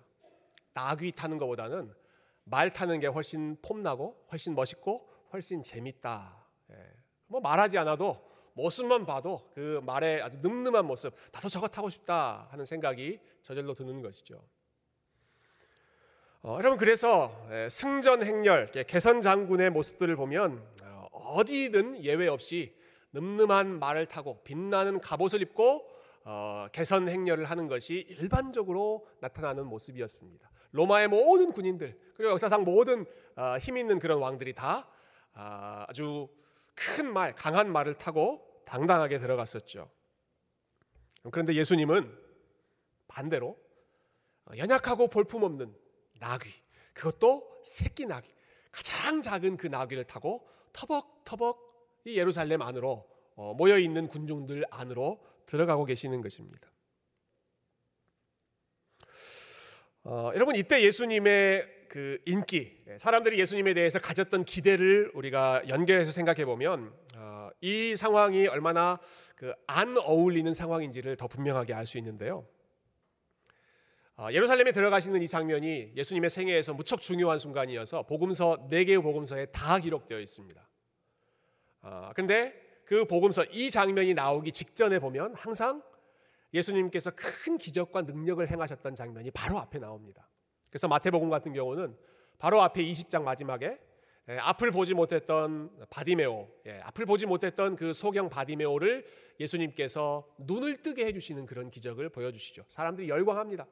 나귀 0.74 1.12
타는 1.14 1.38
것보다는 1.38 1.94
말 2.46 2.72
타는 2.72 3.00
게 3.00 3.08
훨씬 3.08 3.58
폼나고 3.62 4.28
훨씬 4.32 4.56
멋있고 4.56 5.10
훨씬 5.32 5.64
재밌다. 5.64 6.46
예. 6.72 6.76
뭐 7.28 7.40
말하지 7.42 7.78
않아도 7.80 8.32
모습만 8.54 9.06
봐도 9.06 9.50
그 9.54 9.82
말의 9.84 10.22
아주 10.22 10.38
늠름한 10.42 10.86
모습, 10.86 11.14
나도 11.32 11.50
저거 11.50 11.68
타고 11.68 11.90
싶다 11.90 12.48
하는 12.52 12.66
생각이 12.66 13.20
저절로 13.42 13.74
드는 13.74 14.02
것이죠. 14.02 14.44
어, 16.44 16.58
여러분 16.60 16.78
그래서 16.78 17.48
예, 17.52 17.70
승전 17.70 18.24
행렬, 18.24 18.68
개선 18.88 19.22
장군의 19.22 19.70
모습들을 19.72 20.16
보면 20.16 20.64
어, 20.84 21.08
어디든 21.12 22.04
예외 22.04 22.28
없이 22.28 22.76
늠름한 23.14 23.80
말을 23.80 24.08
타고 24.08 24.44
빛나는 24.44 25.00
갑옷을 25.00 25.42
입고 25.42 25.90
어, 26.26 26.68
개선 26.72 27.08
행렬을 27.08 27.46
하는 27.46 27.68
것이 27.68 28.06
일반적으로 28.10 29.08
나타나는 29.20 29.66
모습이었습니다. 29.68 30.53
로마의 30.74 31.08
모든 31.08 31.52
군인들 31.52 31.98
그리고 32.16 32.32
역사상 32.34 32.64
모든 32.64 33.06
어, 33.36 33.58
힘 33.60 33.78
있는 33.78 34.00
그런 34.00 34.20
왕들이 34.20 34.54
다 34.54 34.88
아, 35.34 35.86
아주 35.88 36.28
큰 36.76 37.12
말, 37.12 37.34
강한 37.34 37.72
말을 37.72 37.96
타고 37.96 38.62
당당하게 38.66 39.20
들어갔었죠. 39.20 39.90
그런데 41.32 41.54
예수님은 41.56 42.12
반대로 43.08 43.58
연약하고 44.58 45.08
볼품없는 45.08 45.74
나귀, 46.20 46.50
그것도 46.94 47.62
새끼 47.64 48.06
나귀, 48.06 48.30
가장 48.72 49.22
작은 49.22 49.58
그 49.58 49.68
나귀를 49.68 50.06
타고 50.06 50.48
터벅터벅 50.74 52.02
이 52.06 52.18
예루살렘 52.18 52.62
안으로 52.62 53.08
어, 53.36 53.54
모여 53.54 53.78
있는 53.78 54.08
군중들 54.08 54.66
안으로 54.70 55.24
들어가고 55.46 55.86
계시는 55.86 56.22
것입니다. 56.22 56.73
어, 60.06 60.32
여러분 60.36 60.56
이때 60.58 60.84
예수님의 60.84 61.86
그 61.88 62.20
인기, 62.26 62.84
예, 62.90 62.98
사람들이 62.98 63.40
예수님에 63.40 63.74
대해서 63.74 64.00
가졌던 64.00 64.44
기대를 64.44 65.12
우리가 65.14 65.64
연결해서 65.70 66.12
생각해 66.12 66.44
보면 66.44 66.94
어, 67.16 67.50
이 67.62 67.96
상황이 67.96 68.48
얼마나 68.48 69.00
그 69.38 69.54
안 69.68 69.98
어울리는 69.98 70.54
상황인지를 70.54 71.16
더 71.16 71.28
분명하게 71.28 71.74
알 71.74 71.86
수 71.86 71.98
있는데요. 71.98 72.46
어, 74.18 74.28
예루살렘에 74.32 74.74
들어가시는 74.74 75.22
이 75.22 75.28
장면이 75.28 75.94
예수님의 75.96 76.30
생애에서 76.30 76.74
무척 76.74 77.02
중요한 77.02 77.40
순간이어서 77.40 78.04
복음서 78.04 78.68
네 78.70 78.84
개의 78.84 79.02
복음서에 79.02 79.48
다 79.48 79.80
기록되어 79.80 80.20
있습니다. 80.20 80.70
그런데 82.14 82.54
그 82.86 83.06
복음서 83.06 83.44
이 83.52 83.70
장면이 83.70 84.14
나오기 84.14 84.52
직전에 84.52 85.00
보면 85.00 85.34
항상 85.36 85.82
예수님께서 86.54 87.12
큰 87.16 87.58
기적과 87.58 88.04
능력을 88.04 88.48
행하셨던 88.50 88.96
장면이 88.96 89.32
바로 89.32 89.58
앞에 89.60 89.80
나옵니다. 89.80 90.30
그래서 90.70 90.88
마태복음 90.88 91.30
같은 91.30 91.54
경우는 91.54 91.96
바로 92.38 92.62
앞에 92.62 92.84
20장 92.84 93.24
마지막에 93.24 93.80
예, 94.30 94.38
앞을 94.38 94.72
보지 94.72 94.94
못했던 94.94 95.70
바디메오, 95.90 96.48
예, 96.68 96.80
앞을 96.84 97.06
보지 97.06 97.26
못했던 97.26 97.76
그 97.76 97.92
소경 97.92 98.30
바디메오를 98.30 99.06
예수님께서 99.40 100.26
눈을 100.38 100.82
뜨게 100.82 101.06
해주시는 101.08 101.46
그런 101.46 101.70
기적을 101.70 102.08
보여주시죠. 102.10 102.64
사람들이 102.70 103.10
열광합니다. 103.10 103.68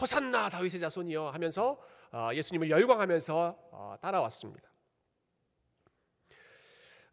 호산나 0.00 0.50
다윗의 0.50 0.80
자손이여 0.80 1.28
하면서 1.28 1.78
어, 2.10 2.30
예수님을 2.34 2.68
열광하면서 2.70 3.56
어, 3.70 3.94
따라왔습니다. 4.00 4.71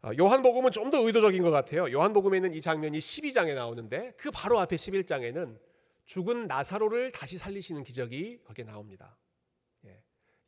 어, 0.02 0.10
요한복음은 0.18 0.70
좀 0.72 0.90
더 0.90 0.98
의도적인 1.06 1.42
것 1.42 1.50
같아요. 1.50 1.90
요한복음에는 1.92 2.54
이 2.54 2.60
장면이 2.60 2.98
12장에 2.98 3.54
나오는데 3.54 4.14
그 4.16 4.30
바로 4.30 4.58
앞에 4.58 4.76
11장에는 4.76 5.58
죽은 6.06 6.46
나사로를 6.46 7.10
다시 7.12 7.38
살리시는 7.38 7.84
기적이 7.84 8.40
거기에 8.44 8.64
나옵니다. 8.64 9.16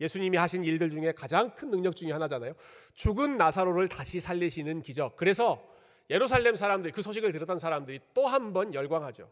예수님이 0.00 0.36
하신 0.36 0.64
일들 0.64 0.90
중에 0.90 1.12
가장 1.12 1.54
큰 1.54 1.70
능력 1.70 1.94
중에 1.94 2.10
하나잖아요. 2.10 2.54
죽은 2.94 3.36
나사로를 3.36 3.86
다시 3.86 4.18
살리시는 4.18 4.82
기적. 4.82 5.14
그래서 5.14 5.62
예루살렘 6.10 6.56
사람들, 6.56 6.90
그 6.90 7.02
소식을 7.02 7.30
들었던 7.30 7.60
사람들이 7.60 8.00
또 8.12 8.26
한 8.26 8.52
번 8.52 8.74
열광하죠. 8.74 9.30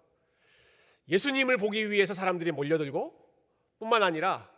예수님을 1.09 1.57
보기 1.57 1.91
위해서 1.91 2.15
사람들이 2.15 2.53
몰려들고 2.53 3.13
뿐만 3.81 4.05
아니라 4.05 4.49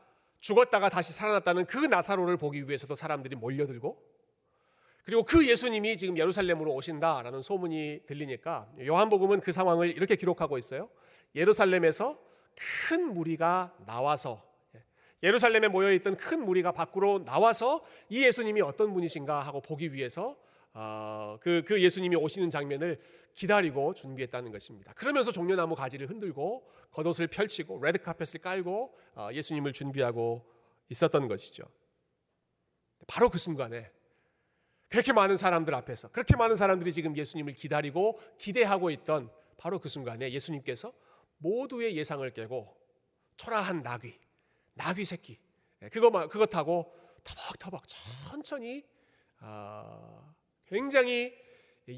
죽었다가 0.40 0.90
다시 0.90 1.14
살아났다는 1.14 1.64
그 1.64 1.78
나사로를 1.78 2.36
보기 2.36 2.68
위해서도 2.68 2.94
사람들이 2.94 3.34
몰려들고 3.36 4.11
그리고 5.02 5.24
그 5.24 5.48
예수님이 5.48 5.96
지금 5.96 6.16
예루살렘으로 6.16 6.72
오신다라는 6.74 7.42
소문이 7.42 8.02
들리니까 8.06 8.68
요한복음은 8.80 9.40
그 9.40 9.52
상황을 9.52 9.96
이렇게 9.96 10.16
기록하고 10.16 10.58
있어요. 10.58 10.88
예루살렘에서 11.34 12.18
큰 12.88 13.12
무리가 13.12 13.74
나와서 13.86 14.44
예루살렘에 15.22 15.68
모여 15.68 15.92
있던 15.92 16.16
큰 16.16 16.44
무리가 16.44 16.72
밖으로 16.72 17.24
나와서 17.24 17.84
이 18.08 18.24
예수님이 18.24 18.60
어떤 18.60 18.92
분이신가 18.92 19.40
하고 19.40 19.60
보기 19.60 19.92
위해서 19.92 20.36
어, 20.74 21.38
그, 21.40 21.62
그 21.66 21.80
예수님이 21.80 22.16
오시는 22.16 22.50
장면을 22.50 23.00
기다리고 23.34 23.94
준비했다는 23.94 24.52
것입니다. 24.52 24.92
그러면서 24.94 25.30
종려나무 25.30 25.74
가지를 25.74 26.10
흔들고 26.10 26.68
겉옷을 26.90 27.28
펼치고 27.28 27.80
레드 27.82 27.98
카펫을 27.98 28.40
깔고 28.40 28.98
어, 29.14 29.28
예수님을 29.32 29.72
준비하고 29.72 30.44
있었던 30.88 31.28
것이죠. 31.28 31.64
바로 33.06 33.30
그 33.30 33.38
순간에 33.38 33.90
그렇게 34.92 35.14
많은 35.14 35.38
사람들 35.38 35.74
앞에서 35.74 36.08
그렇게 36.08 36.36
많은 36.36 36.54
사람들이 36.54 36.92
지금 36.92 37.16
예수님을 37.16 37.54
기다리고 37.54 38.20
기대하고 38.36 38.90
있던 38.90 39.30
바로 39.56 39.78
그 39.78 39.88
순간에 39.88 40.30
예수님께서 40.30 40.92
모두의 41.38 41.96
예상을 41.96 42.28
깨고 42.30 42.76
초라한 43.38 43.82
나귀 43.82 44.14
나귀 44.74 45.06
새끼 45.06 45.38
예, 45.80 45.88
그거 45.88 46.44
타고 46.44 46.94
터벅터벅 47.24 47.84
천천히 47.86 48.84
어, 49.40 50.34
굉장히 50.66 51.34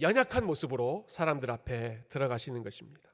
연약한 0.01 0.47
모습으로 0.47 1.05
사람들 1.09 1.51
앞에 1.51 2.05
들어가시는 2.11 2.63
것입니다. 2.63 3.11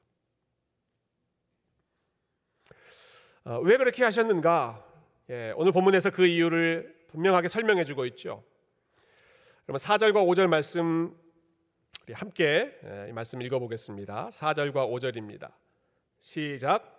어, 3.45 3.57
왜 3.61 3.77
그렇게 3.77 4.03
하셨는가? 4.03 4.85
예, 5.31 5.53
오늘 5.55 5.71
본문에서 5.71 6.11
그 6.11 6.27
이유를 6.27 7.07
분명하게 7.09 7.47
설명해 7.47 7.83
주고 7.83 8.05
있죠. 8.05 8.43
그러면 9.65 9.77
4절과 9.77 10.15
5절 10.27 10.47
말씀 10.47 11.15
우리 12.03 12.13
함께 12.13 12.71
이 13.09 13.11
말씀 13.11 13.41
읽어보겠습니다. 13.41 14.29
4절과 14.29 14.73
5절입니다. 14.73 15.51
시작. 16.19 16.97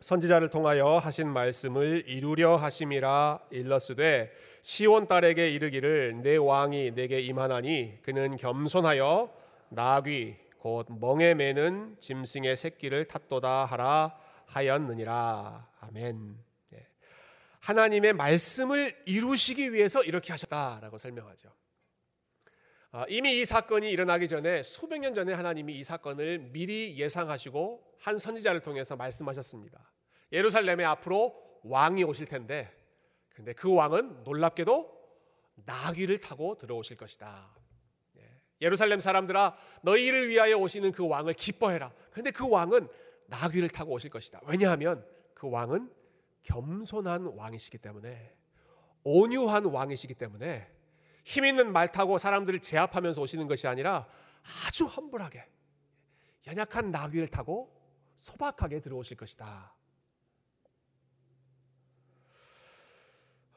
선지자를 0.00 0.48
통하여 0.48 0.96
하신 0.96 1.28
말씀을 1.28 2.04
이루려 2.06 2.56
하심이라 2.56 3.40
일러스되 3.50 4.32
시온 4.62 5.08
딸에게 5.08 5.50
이르기를 5.50 6.22
내 6.22 6.36
왕이 6.36 6.94
내게 6.94 7.20
임하나니 7.20 7.98
그는 8.02 8.36
겸손하여 8.36 9.30
나귀 9.68 10.36
곧 10.58 10.86
멍에 10.88 11.34
매는 11.34 11.96
짐승의 12.00 12.56
새끼를 12.56 13.04
탔도다 13.06 13.66
하라 13.66 14.16
하였느니라 14.46 15.68
아멘. 15.80 16.47
네. 17.60 17.66
하나님의 17.66 18.12
말씀을 18.14 18.96
이루시기 19.06 19.72
위해서 19.72 20.02
이렇게 20.02 20.32
하셨다라고 20.32 20.98
설명하죠. 20.98 21.52
아, 22.90 23.04
이미 23.08 23.38
이 23.38 23.44
사건이 23.44 23.90
일어나기 23.90 24.28
전에 24.28 24.62
수백 24.62 25.00
년 25.00 25.12
전에 25.12 25.34
하나님이 25.34 25.74
이 25.78 25.84
사건을 25.84 26.38
미리 26.38 26.98
예상하시고 26.98 27.96
한 27.98 28.18
선지자를 28.18 28.60
통해서 28.60 28.96
말씀하셨습니다. 28.96 29.92
예루살렘에 30.32 30.84
앞으로 30.84 31.34
왕이 31.64 32.04
오실 32.04 32.26
텐데, 32.26 32.72
그런데 33.28 33.52
그 33.52 33.72
왕은 33.72 34.24
놀랍게도 34.24 34.98
나귀를 35.66 36.18
타고 36.18 36.56
들어오실 36.56 36.96
것이다. 36.96 37.54
예, 38.18 38.22
예루살렘 38.62 39.00
사람들아, 39.00 39.56
너희를 39.82 40.28
위하여 40.28 40.56
오시는 40.56 40.92
그 40.92 41.06
왕을 41.06 41.34
기뻐해라. 41.34 41.92
그런데 42.10 42.30
그 42.30 42.48
왕은 42.48 42.88
나귀를 43.26 43.68
타고 43.68 43.92
오실 43.92 44.08
것이다. 44.08 44.40
왜냐하면 44.46 45.04
그 45.34 45.50
왕은 45.50 45.90
겸손한 46.48 47.26
왕이시기 47.36 47.78
때문에, 47.78 48.34
온유한 49.04 49.66
왕이시기 49.66 50.14
때문에 50.14 50.70
힘 51.24 51.44
있는 51.44 51.72
말 51.72 51.88
타고 51.88 52.16
사람들을 52.18 52.60
제압하면서 52.60 53.20
오시는 53.20 53.48
것이 53.48 53.66
아니라 53.66 54.08
아주 54.66 54.86
험불하게 54.86 55.46
연약한 56.46 56.90
나귀를 56.90 57.28
타고 57.28 57.74
소박하게 58.14 58.80
들어오실 58.80 59.16
것이다. 59.16 59.74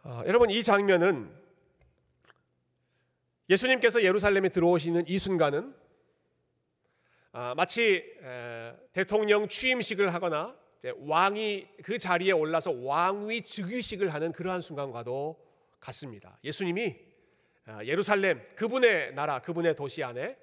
어, 0.04 0.24
여러분 0.26 0.50
이 0.50 0.62
장면은 0.62 1.34
예수님께서 3.50 4.04
예루살렘에 4.04 4.50
들어오시는 4.50 5.08
이 5.08 5.18
순간은 5.18 5.76
아, 7.34 7.54
마치 7.56 8.18
에, 8.22 8.76
대통령 8.92 9.48
취임식을 9.48 10.14
하거나 10.14 10.61
왕이 10.98 11.68
그 11.84 11.98
자리에 11.98 12.32
올라서 12.32 12.72
왕위 12.72 13.42
즉위식을 13.42 14.14
하는 14.14 14.32
그러한 14.32 14.62
순간과도 14.62 15.38
같습니다. 15.80 16.40
예수님이 16.44 16.98
아, 17.66 17.84
예루살렘 17.86 18.48
그분의 18.56 19.14
나라 19.14 19.40
그분의 19.40 19.76
도시 19.76 20.04
안에 20.04 20.38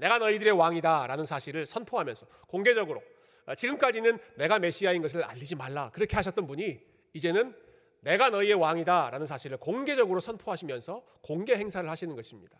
내가 0.00 0.18
너희들의 0.18 0.52
왕이다라는 0.52 1.24
사실을 1.24 1.66
선포하면서 1.66 2.26
공개적으로 2.46 3.02
아, 3.46 3.54
지금까지는 3.54 4.18
내가 4.36 4.58
메시아인 4.58 5.02
것을 5.02 5.22
알리지 5.22 5.56
말라 5.56 5.90
그렇게 5.90 6.16
하셨던 6.16 6.46
분이 6.46 6.80
이제는 7.12 7.54
내가 8.00 8.30
너희의 8.30 8.54
왕이다라는 8.54 9.26
사실을 9.26 9.56
공개적으로 9.56 10.20
선포하시면서 10.20 11.02
공개 11.22 11.54
행사를 11.54 11.88
하시는 11.88 12.14
것입니다. 12.14 12.58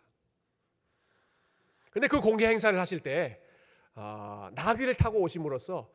근데 1.91 2.07
그 2.07 2.19
공개 2.19 2.47
행사를 2.47 2.77
하실 2.79 2.99
때 2.99 3.41
어, 3.93 4.49
나귀를 4.53 4.95
타고 4.95 5.21
오심으로써 5.21 5.89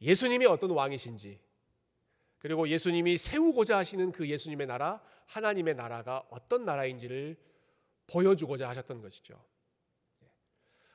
예수님이 0.00 0.46
어떤 0.46 0.70
왕이신지 0.70 1.40
그리고 2.38 2.68
예수님이 2.68 3.16
세우고자 3.18 3.78
하시는 3.78 4.12
그 4.12 4.28
예수님의 4.28 4.66
나라, 4.66 5.00
하나님의 5.26 5.74
나라가 5.74 6.22
어떤 6.30 6.64
나라인지를 6.64 7.36
보여주고자 8.06 8.68
하셨던 8.68 9.00
것이죠. 9.00 9.42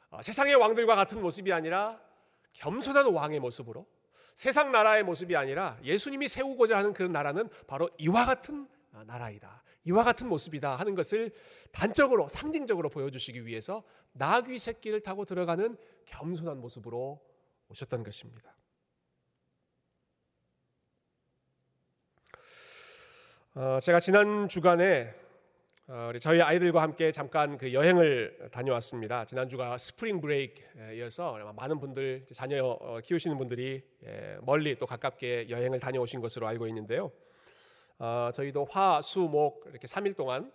어, 0.09 0.21
세상의 0.21 0.55
왕들과 0.55 0.95
같은 0.95 1.21
모습이 1.21 1.51
아니라 1.51 2.01
겸손한 2.53 3.13
왕의 3.13 3.39
모습으로 3.39 3.85
세상 4.33 4.71
나라의 4.71 5.03
모습이 5.03 5.35
아니라 5.35 5.77
예수님이 5.83 6.27
세우고자 6.27 6.77
하는 6.77 6.93
그런 6.93 7.11
나라는 7.11 7.49
바로 7.67 7.89
이와 7.97 8.25
같은 8.25 8.67
아, 8.93 9.03
나라이다. 9.05 9.63
이와 9.85 10.03
같은 10.03 10.27
모습이다 10.27 10.75
하는 10.75 10.95
것을 10.95 11.31
단적으로 11.71 12.27
상징적으로 12.27 12.89
보여주시기 12.89 13.45
위해서 13.45 13.83
나귀 14.13 14.59
새끼를 14.59 15.01
타고 15.01 15.25
들어가는 15.25 15.77
겸손한 16.05 16.59
모습으로 16.59 17.19
오셨던 17.69 18.03
것입니다. 18.03 18.53
어, 23.53 23.79
제가 23.81 23.99
지난 23.99 24.47
주간에 24.47 25.13
어, 25.85 26.07
우리 26.07 26.21
저희 26.21 26.41
아이들과 26.41 26.81
함께 26.81 27.11
잠깐 27.11 27.57
그 27.57 27.73
여행을 27.73 28.47
다녀왔습니다. 28.49 29.25
지난 29.25 29.49
주가 29.49 29.77
스프링 29.77 30.21
브레이크여서 30.21 31.37
많은 31.57 31.81
분들 31.81 32.27
자녀 32.33 32.63
어, 32.65 33.01
키우시는 33.03 33.37
분들이 33.37 33.83
예, 34.05 34.37
멀리 34.43 34.77
또 34.77 34.85
가깝게 34.85 35.49
여행을 35.49 35.81
다녀오신 35.81 36.21
것으로 36.21 36.47
알고 36.47 36.65
있는데요. 36.67 37.11
어, 37.99 38.29
저희도 38.33 38.67
화, 38.69 39.01
수, 39.01 39.19
목 39.19 39.65
이렇게 39.67 39.85
3일 39.85 40.15
동안 40.15 40.49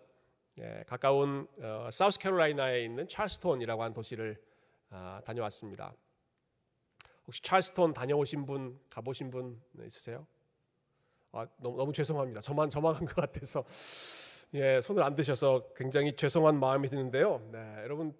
예, 0.57 0.83
가까운 0.87 1.47
어, 1.61 1.91
사우스캐롤라이나에 1.93 2.83
있는 2.83 3.07
찰스톤이라고 3.09 3.83
하는 3.83 3.93
도시를 3.93 4.41
어, 4.89 5.19
다녀왔습니다. 5.23 5.93
혹시 7.27 7.43
찰스톤 7.43 7.93
다녀오신 7.93 8.47
분, 8.47 8.81
가보신 8.89 9.31
분 9.31 9.61
있으세요? 9.85 10.27
아, 11.33 11.47
너무, 11.61 11.77
너무 11.77 11.93
죄송합니다. 11.93 12.41
저만 12.41 12.69
저만 12.71 12.95
한 12.95 13.07
것 13.07 13.15
같아서 13.17 13.65
예, 14.55 14.81
손을 14.81 15.03
안 15.03 15.15
드셔서 15.15 15.73
굉장히 15.77 16.13
죄송한 16.15 16.59
마음이 16.59 16.89
드는데요. 16.89 17.41
네, 17.53 17.59
여러분 17.83 18.15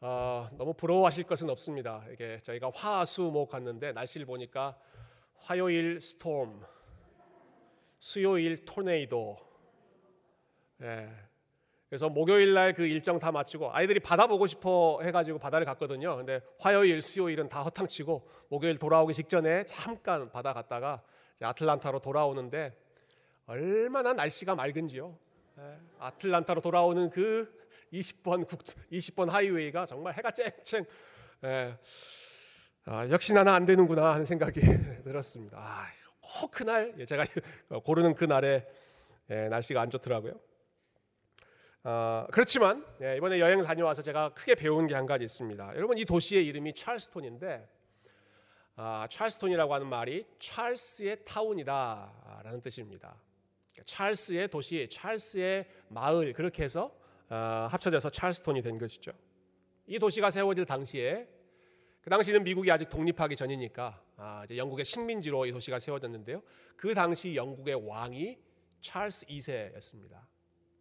어, 0.00 0.48
너무 0.56 0.72
부러워하실 0.74 1.24
것은 1.24 1.50
없습니다. 1.50 2.04
이게 2.12 2.38
저희가 2.42 2.70
화수목 2.74 3.50
갔는데 3.50 3.92
날씨를 3.92 4.26
보니까 4.26 4.76
화요일 5.38 6.00
스톰, 6.00 6.62
수요일 7.98 8.64
토네이도. 8.64 9.36
예, 10.82 11.08
그래서 11.88 12.08
목요일 12.08 12.54
날 12.54 12.72
그 12.74 12.86
일정 12.86 13.18
다 13.18 13.30
마치고 13.30 13.70
아이들이 13.72 14.00
바다 14.00 14.26
보고 14.26 14.46
싶어 14.46 14.98
해가지고 15.02 15.38
바다를 15.38 15.66
갔거든요. 15.66 16.16
근데 16.16 16.40
화요일, 16.58 17.02
수요일은 17.02 17.48
다 17.48 17.62
허탕치고 17.62 18.26
목요일 18.48 18.78
돌아오기 18.78 19.12
직전에 19.12 19.64
잠깐 19.66 20.30
바다 20.30 20.52
갔다가 20.54 21.02
아틀란타로 21.40 22.00
돌아오는데 22.00 22.72
얼마나 23.46 24.12
날씨가 24.12 24.54
맑은지요. 24.54 25.16
예, 25.58 25.78
아틀란타로 25.98 26.60
돌아오는 26.60 27.10
그 27.10 27.60
20번 27.92 28.48
국 28.48 28.62
20번 28.90 29.28
하이웨이가 29.28 29.86
정말 29.86 30.14
해가 30.16 30.30
쨍쨍. 30.30 30.84
예, 31.44 31.76
아, 32.84 33.08
역시 33.10 33.32
나는 33.32 33.52
안 33.52 33.64
되는구나 33.66 34.12
하는 34.12 34.24
생각이 34.24 34.60
들었습니다. 35.04 35.58
아, 35.58 35.86
꼭 36.20 36.50
그날 36.50 36.94
예, 36.98 37.04
제가 37.04 37.24
고르는 37.84 38.14
그 38.14 38.24
날에 38.24 38.66
예, 39.30 39.48
날씨가 39.48 39.80
안 39.80 39.90
좋더라고요. 39.90 40.34
어, 41.84 42.26
그렇지만 42.30 42.86
예, 43.02 43.16
이번에 43.16 43.40
여행 43.40 43.60
다녀와서 43.62 44.02
제가 44.02 44.30
크게 44.30 44.54
배운 44.54 44.86
게 44.86 44.94
한 44.94 45.04
가지 45.06 45.24
있습니다. 45.24 45.72
여러분 45.76 45.98
이 45.98 46.04
도시의 46.04 46.46
이름이 46.46 46.74
찰스톤인데 46.74 47.68
아, 48.76 49.06
찰스톤이라고 49.10 49.74
하는 49.74 49.86
말이 49.86 50.24
찰스의 50.38 51.24
타운이다라는 51.24 52.62
뜻입니다. 52.62 53.20
그러니까 53.72 53.84
찰스의 53.84 54.48
도시, 54.48 54.88
찰스의 54.88 55.66
마을 55.88 56.32
그렇게 56.32 56.62
해서 56.62 56.94
어, 57.28 57.68
합쳐져서 57.70 58.10
찰스톤이 58.10 58.62
된 58.62 58.78
것이죠. 58.78 59.12
이 59.86 59.98
도시가 59.98 60.30
세워질 60.30 60.64
당시에 60.64 61.28
그 62.00 62.10
당시는 62.10 62.42
미국이 62.44 62.70
아직 62.70 62.88
독립하기 62.88 63.36
전이니까 63.36 64.02
아, 64.16 64.42
이제 64.44 64.56
영국의 64.56 64.84
식민지로 64.84 65.46
이 65.46 65.52
도시가 65.52 65.78
세워졌는데요. 65.78 66.42
그 66.76 66.94
당시 66.94 67.34
영국의 67.36 67.86
왕이 67.86 68.38
찰스 68.80 69.26
2세였습니다. 69.26 70.20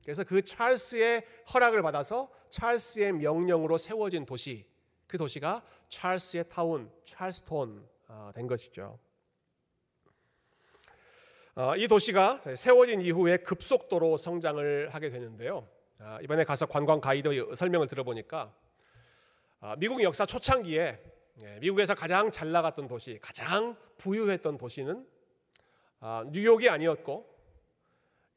그래서 0.03 0.23
그 0.23 0.41
찰스의 0.41 1.23
허락을 1.53 1.81
받아서 1.81 2.31
찰스의 2.49 3.13
명령으로 3.13 3.77
세워진 3.77 4.25
도시 4.25 4.65
그 5.11 5.17
도시가 5.17 5.61
찰스의 5.89 6.45
타운, 6.47 6.89
찰스톤 7.03 7.85
어, 8.07 8.31
된 8.33 8.47
것이죠. 8.47 8.97
어, 11.53 11.75
이 11.75 11.85
도시가 11.85 12.43
세워진 12.55 13.01
이후에 13.01 13.35
급속도로 13.35 14.15
성장을 14.15 14.87
하게 14.93 15.09
되는데요. 15.09 15.67
아, 15.99 16.17
이번에 16.21 16.45
가서 16.45 16.65
관광 16.65 17.01
가이드 17.01 17.55
설명을 17.57 17.89
들어보니까 17.89 18.55
아, 19.59 19.75
미국 19.77 20.01
역사 20.01 20.25
초창기에 20.25 21.03
예, 21.43 21.59
미국에서 21.59 21.93
가장 21.93 22.31
잘 22.31 22.53
나갔던 22.53 22.87
도시, 22.87 23.19
가장 23.21 23.75
부유했던 23.97 24.57
도시는 24.57 25.05
아, 25.99 26.23
뉴욕이 26.31 26.69
아니었고 26.69 27.37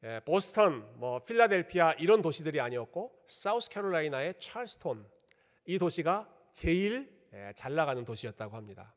예, 0.03 0.19
보스턴, 0.25 0.85
뭐 0.95 1.23
필라델피아 1.23 1.93
이런 1.99 2.21
도시들이 2.21 2.59
아니었고 2.59 3.23
사우스캐롤라이나의 3.27 4.33
찰스톤 4.41 5.07
이 5.67 5.79
도시가 5.79 6.34
제일 6.55 7.13
예, 7.33 7.51
잘 7.53 7.75
나가는 7.75 8.03
도시였다고 8.05 8.55
합니다. 8.55 8.95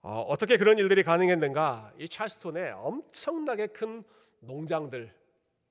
어떻게 0.00 0.56
그런 0.56 0.78
일들이 0.78 1.02
가능했는가? 1.04 1.92
이 1.98 2.08
찰스톤에 2.08 2.70
엄청나게 2.70 3.66
큰 3.66 4.02
농장들, 4.40 5.14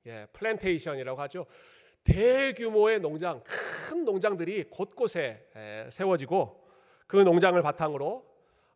예, 0.06 0.28
플랜테이션이라고 0.34 1.20
하죠. 1.22 1.48
대규모의 2.04 3.00
농장, 3.00 3.44
큰 3.44 4.06
농장들이 4.06 4.66
곳곳에 4.70 5.50
세워지고 5.90 6.64
그 7.08 7.18
농장을 7.18 7.60
바탕으로 7.64 8.24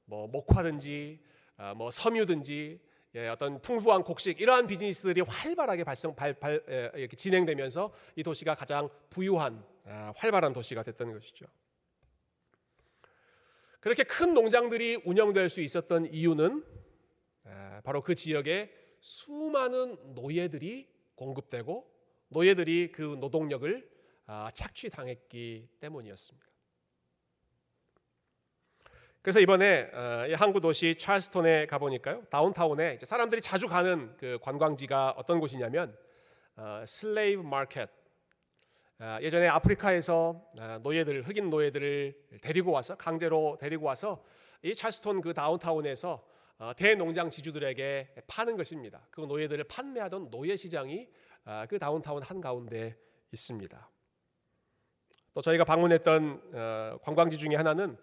뭐 0.06 0.28
목화든지 0.28 1.20
아, 1.58 1.76
뭐 1.76 1.92
섬유든지 1.92 2.80
예, 3.14 3.28
어떤 3.28 3.62
풍부한 3.62 4.04
곡식 4.04 4.42
이러한 4.42 4.66
비즈니스들이 4.66 5.22
활발하게 5.22 5.84
발생 5.84 6.16
발, 6.16 6.34
발, 6.34 6.64
이렇게 6.96 7.16
진행되면서 7.16 7.94
이 8.16 8.24
도시가 8.24 8.56
가장 8.56 8.90
부유한 9.12 9.64
아, 9.64 9.75
활발한 10.16 10.54
도시가 10.54 10.84
됐던 10.84 11.14
것이죠. 11.14 11.46
그렇게 13.80 14.04
큰 14.04 14.34
농장들이 14.34 15.04
운영될 15.06 15.50
수 15.50 15.62
있었던 15.62 16.08
이유는 16.08 16.66
아, 17.44 17.82
바로 17.84 18.02
그 18.02 18.16
지역에 18.16 18.72
수많은 19.00 20.16
노예들이 20.16 20.90
공급되고 21.14 21.92
노예들이 22.30 22.92
그 22.92 23.18
노동력을 23.20 23.96
착취당했기 24.54 25.70
때문이었습니다. 25.80 26.56
그래서 29.22 29.40
이번에 29.40 29.90
어, 29.92 30.28
항구 30.36 30.62
도시 30.62 30.96
찰스톤에 31.00 31.66
가보니까요 31.66 32.26
다운타운에 32.26 33.00
사람들이 33.04 33.42
자주 33.42 33.68
가는 33.68 34.16
그 34.18 34.38
관광지가 34.40 35.16
어떤 35.18 35.40
곳이냐면 35.40 35.98
어, 36.56 36.84
슬레이브 36.86 37.42
마켓 37.42 37.84
어, 37.84 38.05
예전에 39.22 39.48
아프리카에서 39.48 40.42
노예들 40.82 41.28
흑인 41.28 41.50
노예들을 41.50 42.40
데리고 42.42 42.72
와서 42.72 42.96
강제로 42.96 43.58
데리고 43.60 43.86
와서 43.86 44.24
이 44.62 44.74
찰스톤 44.74 45.22
그 45.22 45.34
다운타운에서 45.34 46.24
대농장 46.78 47.30
지주들에게 47.30 48.16
파는 48.28 48.56
것입니다. 48.56 49.06
그 49.12 49.22
노예들을 49.22 49.66
판매하던 49.66 50.30
노예 50.32 50.56
시장이 50.56 51.10
그 51.68 51.78
다운타운 51.78 52.24
한 52.24 52.40
가운데 52.40 52.98
있습니다. 53.32 53.90
또 55.34 55.42
저희가 55.42 55.66
방문했던 55.66 57.02
관광지 57.02 57.38
중에 57.38 57.56
하나는 57.56 57.98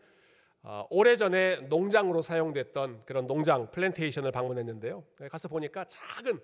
어, 0.65 0.87
오래전에 0.91 1.63
농장으로 1.63 2.23
사용됐던 2.23 3.05
그런 3.05 3.27
농장 3.27 3.69
플랜테이션을 3.73 4.31
방문했는데요. 4.31 5.03
네, 5.19 5.29
가서 5.29 5.49
보니까 5.49 5.85
작은 5.85 6.41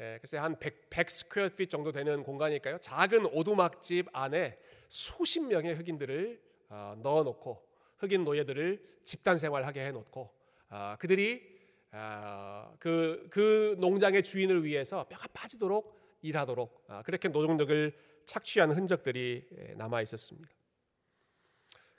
예, 0.00 0.18
글쎄 0.20 0.38
한 0.38 0.56
100, 0.58 0.90
100 0.90 1.10
square 1.10 1.48
feet 1.56 1.68
정도 1.68 1.90
되는 1.90 2.22
공간이니까요. 2.22 2.78
작은 2.78 3.26
오두막집 3.26 4.06
안에 4.12 4.56
수십 4.88 5.40
명의 5.40 5.74
흑인들을 5.74 6.40
어, 6.68 6.94
넣어놓고 7.02 7.66
흑인 7.98 8.22
노예들을 8.22 8.80
집단 9.04 9.36
생활하게 9.36 9.86
해놓고 9.86 10.30
어, 10.70 10.96
그들이 11.00 11.58
어, 11.90 12.76
그, 12.78 13.26
그 13.28 13.74
농장의 13.80 14.22
주인을 14.22 14.64
위해서 14.64 15.04
뼈가 15.08 15.26
빠지도록 15.32 15.98
일하도록 16.22 16.84
어, 16.88 17.02
그렇게 17.04 17.28
노동력을 17.28 17.92
착취한 18.24 18.70
흔적들이 18.70 19.48
예, 19.58 19.74
남아 19.74 20.02
있었습니다. 20.02 20.48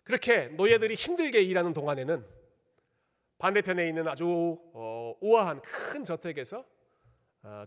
그렇게 0.06 0.48
노예들이 0.48 0.96
힘들게 0.96 1.42
일하는 1.42 1.74
동안에는 1.74 2.26
반대편에 3.40 3.90
있는 3.90 4.08
아주 4.08 4.58
어, 4.74 5.16
우아한 5.20 5.62
큰 5.62 6.06
저택에서 6.06 6.60
어, 6.60 6.79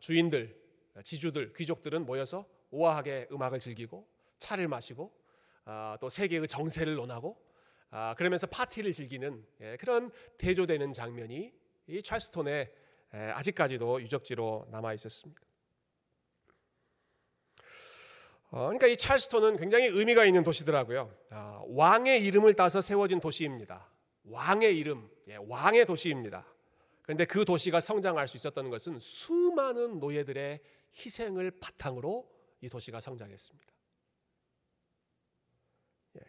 주인들, 0.01 0.61
지주들, 1.05 1.53
귀족들은 1.55 2.05
모여서 2.05 2.47
우아하게 2.71 3.29
음악을 3.33 3.61
즐기고 3.61 4.07
차를 4.39 4.69
마시고 4.69 5.13
어, 5.65 5.97
또 6.01 6.09
세계의 6.09 6.49
정세를 6.49 6.97
논하고 6.97 7.41
아, 7.91 8.15
그러면서 8.17 8.47
파티를 8.47 8.93
즐기는 8.93 9.47
예, 9.61 9.77
그런 9.77 10.11
대조되는 10.39 10.93
장면이 10.93 11.53
이 11.89 12.03
찰스톤에 12.03 12.73
아직까지도 13.11 14.01
유적지로 14.01 14.67
남아 14.71 14.95
있었습니다. 14.95 15.43
어, 18.51 18.65
그러니까 18.65 18.87
이 18.87 18.97
찰스톤은 18.97 19.59
굉장히 19.59 19.87
의미가 19.87 20.25
있는 20.25 20.43
도시더라고요. 20.43 21.15
아, 21.31 21.63
왕의 21.67 22.25
이름을 22.25 22.55
따서 22.55 22.81
세워진 22.81 23.21
도시입니다. 23.21 23.91
왕의 24.25 24.79
이름, 24.79 25.11
예, 25.29 25.37
왕의 25.41 25.85
도시입니다. 25.87 26.47
그런데 27.03 27.25
그 27.25 27.45
도시가 27.45 27.81
성장할 27.81 28.29
수 28.29 28.37
있었던 28.37 28.71
것은 28.71 28.99
수많은 28.99 29.99
노예들의 29.99 30.61
희생을 30.97 31.51
바탕으로 31.61 32.31
이 32.61 32.69
도시가 32.69 33.01
성장했습니다. 33.01 33.73
예. 36.17 36.21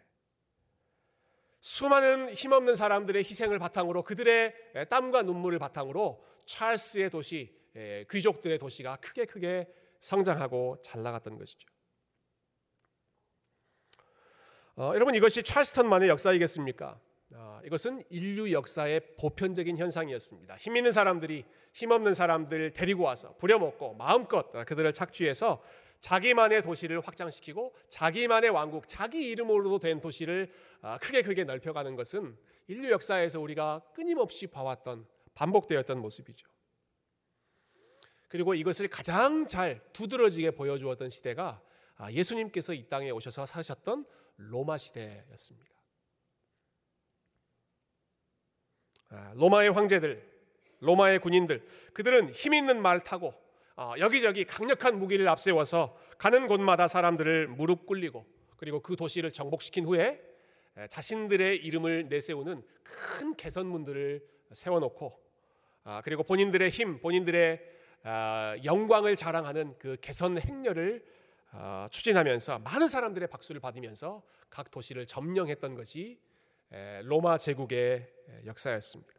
수많은 1.60 2.34
힘없는 2.34 2.74
사람들의 2.74 3.22
희생을 3.22 3.58
바탕으로 3.58 4.02
그들의 4.02 4.88
땀과 4.90 5.22
눈물을 5.22 5.58
바탕으로 5.60 6.24
찰스의 6.46 7.10
도시, 7.10 7.56
예, 7.76 8.04
귀족들의 8.10 8.58
도시가 8.58 8.96
크게 8.96 9.26
크게 9.26 9.72
성장하고 10.00 10.80
잘 10.82 11.02
나갔던 11.02 11.38
것이죠. 11.38 11.68
어, 14.76 14.90
여러분 14.94 15.14
이것이 15.14 15.44
찰스턴만의 15.44 16.08
역사이겠습니까? 16.08 17.00
어, 17.36 17.60
이것은 17.64 18.04
인류 18.10 18.52
역사의 18.52 19.16
보편적인 19.18 19.76
현상이었습니다. 19.76 20.56
힘 20.56 20.76
있는 20.76 20.92
사람들이 20.92 21.44
힘 21.72 21.90
없는 21.90 22.14
사람들 22.14 22.70
데리고 22.70 23.02
와서 23.02 23.34
부려먹고 23.38 23.94
마음껏 23.94 24.52
그들을 24.52 24.92
착취해서 24.92 25.62
자기만의 25.98 26.62
도시를 26.62 27.00
확장시키고 27.00 27.74
자기만의 27.88 28.50
왕국, 28.50 28.86
자기 28.86 29.28
이름으로도 29.30 29.78
된 29.80 30.00
도시를 30.00 30.52
어, 30.82 30.96
크게 31.00 31.22
크게 31.22 31.44
넓혀가는 31.44 31.96
것은 31.96 32.36
인류 32.68 32.90
역사에서 32.90 33.40
우리가 33.40 33.82
끊임없이 33.94 34.46
봐왔던 34.46 35.06
반복되었던 35.34 35.98
모습이죠. 35.98 36.46
그리고 38.28 38.54
이것을 38.54 38.88
가장 38.88 39.46
잘 39.46 39.80
두드러지게 39.92 40.52
보여주었던 40.52 41.10
시대가 41.10 41.60
아, 41.96 42.10
예수님께서 42.12 42.74
이 42.74 42.88
땅에 42.88 43.10
오셔서 43.10 43.46
사셨던 43.46 44.04
로마 44.36 44.76
시대였습니다. 44.76 45.74
아, 49.03 49.03
로마의 49.34 49.70
황제들, 49.72 50.22
로마의 50.80 51.20
군인들, 51.20 51.66
그들은 51.92 52.30
힘 52.30 52.54
있는 52.54 52.80
말 52.80 53.00
타고 53.00 53.34
어, 53.76 53.94
여기저기 53.98 54.44
강력한 54.44 54.98
무기를 54.98 55.28
앞세워서 55.28 55.96
가는 56.18 56.46
곳마다 56.46 56.86
사람들을 56.86 57.48
무릎 57.48 57.86
꿇리고 57.86 58.24
그리고 58.56 58.80
그 58.80 58.96
도시를 58.96 59.32
정복시킨 59.32 59.84
후에 59.84 60.20
자신들의 60.88 61.56
이름을 61.58 62.08
내세우는 62.08 62.62
큰 62.82 63.36
개선문들을 63.36 64.24
세워놓고 64.52 65.24
아, 65.84 66.00
그리고 66.02 66.22
본인들의 66.22 66.70
힘, 66.70 67.00
본인들의 67.00 67.60
아, 68.04 68.56
영광을 68.64 69.16
자랑하는 69.16 69.74
그 69.78 69.96
개선 70.00 70.38
행렬을 70.38 71.04
어, 71.52 71.86
추진하면서 71.90 72.60
많은 72.60 72.88
사람들의 72.88 73.28
박수를 73.28 73.60
받으면서 73.60 74.22
각 74.50 74.70
도시를 74.70 75.06
점령했던 75.06 75.74
것이 75.74 76.18
로마 77.04 77.38
제국의 77.38 78.12
역사였습니다. 78.46 79.12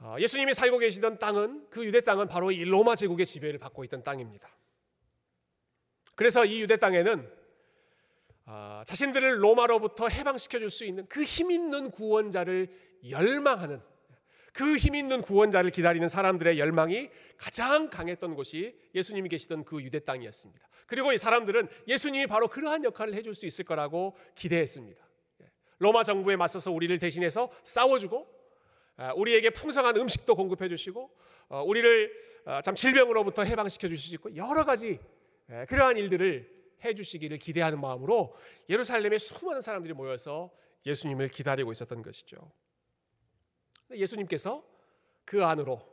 어, 0.00 0.16
예수님이 0.18 0.52
살고 0.54 0.78
계시던 0.78 1.18
땅은 1.18 1.68
그 1.70 1.84
유대 1.84 2.00
땅은 2.00 2.26
바로 2.26 2.50
이 2.50 2.64
로마 2.64 2.96
제국의 2.96 3.24
지배를 3.24 3.58
받고 3.60 3.84
있던 3.84 4.02
땅입니다. 4.02 4.48
그래서 6.16 6.44
이 6.44 6.60
유대 6.60 6.76
땅에는 6.76 7.32
어, 8.46 8.82
자신들을 8.84 9.42
로마로부터 9.42 10.08
해방시켜 10.08 10.58
줄 10.58 10.70
수 10.70 10.84
있는 10.84 11.06
그 11.06 11.24
힘 11.24 11.50
있는 11.52 11.90
구원자를 11.90 12.68
열망하는 13.08 13.80
그 14.52 14.76
힘 14.78 14.94
있는 14.94 15.22
구원자를 15.22 15.70
기다리는 15.70 16.08
사람들의 16.08 16.58
열망이 16.58 17.08
가장 17.36 17.88
강했던 17.88 18.34
곳이 18.34 18.76
예수님이 18.94 19.28
계시던 19.28 19.64
그 19.64 19.82
유대 19.82 19.98
땅이었습니다. 20.00 20.68
그리고 20.86 21.12
이 21.12 21.18
사람들은 21.18 21.68
예수님이 21.88 22.26
바로 22.26 22.48
그러한 22.48 22.84
역할을 22.84 23.14
해줄 23.14 23.34
수 23.34 23.46
있을 23.46 23.64
거라고 23.64 24.14
기대했습니다. 24.34 25.02
예. 25.42 25.46
로마 25.78 26.02
정부에 26.02 26.36
맞서서 26.36 26.70
우리를 26.70 26.98
대신해서 26.98 27.50
싸워주고 27.64 28.26
아, 28.96 29.12
우리에게 29.14 29.50
풍성한 29.50 29.96
음식도 29.96 30.34
공급해 30.34 30.68
주시고 30.68 31.10
어, 31.48 31.62
우리를 31.62 32.12
어, 32.44 32.60
참 32.62 32.74
질병으로부터 32.74 33.44
해방시켜 33.44 33.88
주실 33.88 34.10
수 34.10 34.14
있고 34.16 34.36
여러 34.36 34.64
가지 34.64 34.98
예, 35.50 35.64
그러한 35.66 35.96
일들을 35.96 36.62
해 36.84 36.94
주시기를 36.94 37.38
기대하는 37.38 37.80
마음으로 37.80 38.36
예루살렘에 38.68 39.16
수많은 39.18 39.60
사람들이 39.60 39.94
모여서 39.94 40.50
예수님을 40.84 41.28
기다리고 41.28 41.70
있었던 41.72 42.02
것이죠. 42.02 42.50
예수님께서 43.98 44.64
그 45.24 45.44
안으로 45.44 45.92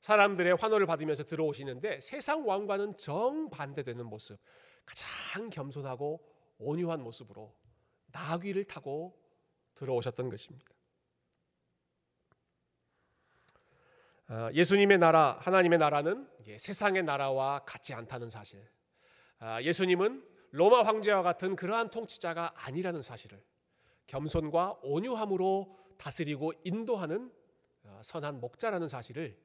사람들의 0.00 0.56
환호를 0.56 0.86
받으면서 0.86 1.24
들어오시는데 1.24 2.00
세상 2.00 2.46
왕과는 2.46 2.96
정반대되는 2.96 4.04
모습, 4.04 4.38
가장 4.84 5.48
겸손하고 5.50 6.20
온유한 6.58 7.02
모습으로 7.02 7.54
나귀를 8.06 8.64
타고 8.64 9.16
들어오셨던 9.74 10.28
것입니다. 10.28 10.72
아, 14.26 14.50
예수님의 14.52 14.98
나라, 14.98 15.38
하나님의 15.40 15.78
나라는 15.78 16.28
세상의 16.58 17.02
나라와 17.02 17.60
같지 17.60 17.94
않다는 17.94 18.30
사실. 18.30 18.66
아, 19.38 19.62
예수님은 19.62 20.26
로마 20.50 20.82
황제와 20.82 21.22
같은 21.22 21.54
그러한 21.56 21.90
통치자가 21.90 22.52
아니라는 22.54 23.02
사실을 23.02 23.42
겸손과 24.06 24.80
온유함으로 24.82 25.81
다스리고 25.98 26.52
인도하는 26.64 27.30
어, 27.84 28.00
선한 28.02 28.40
목자라는 28.40 28.88
사실을 28.88 29.36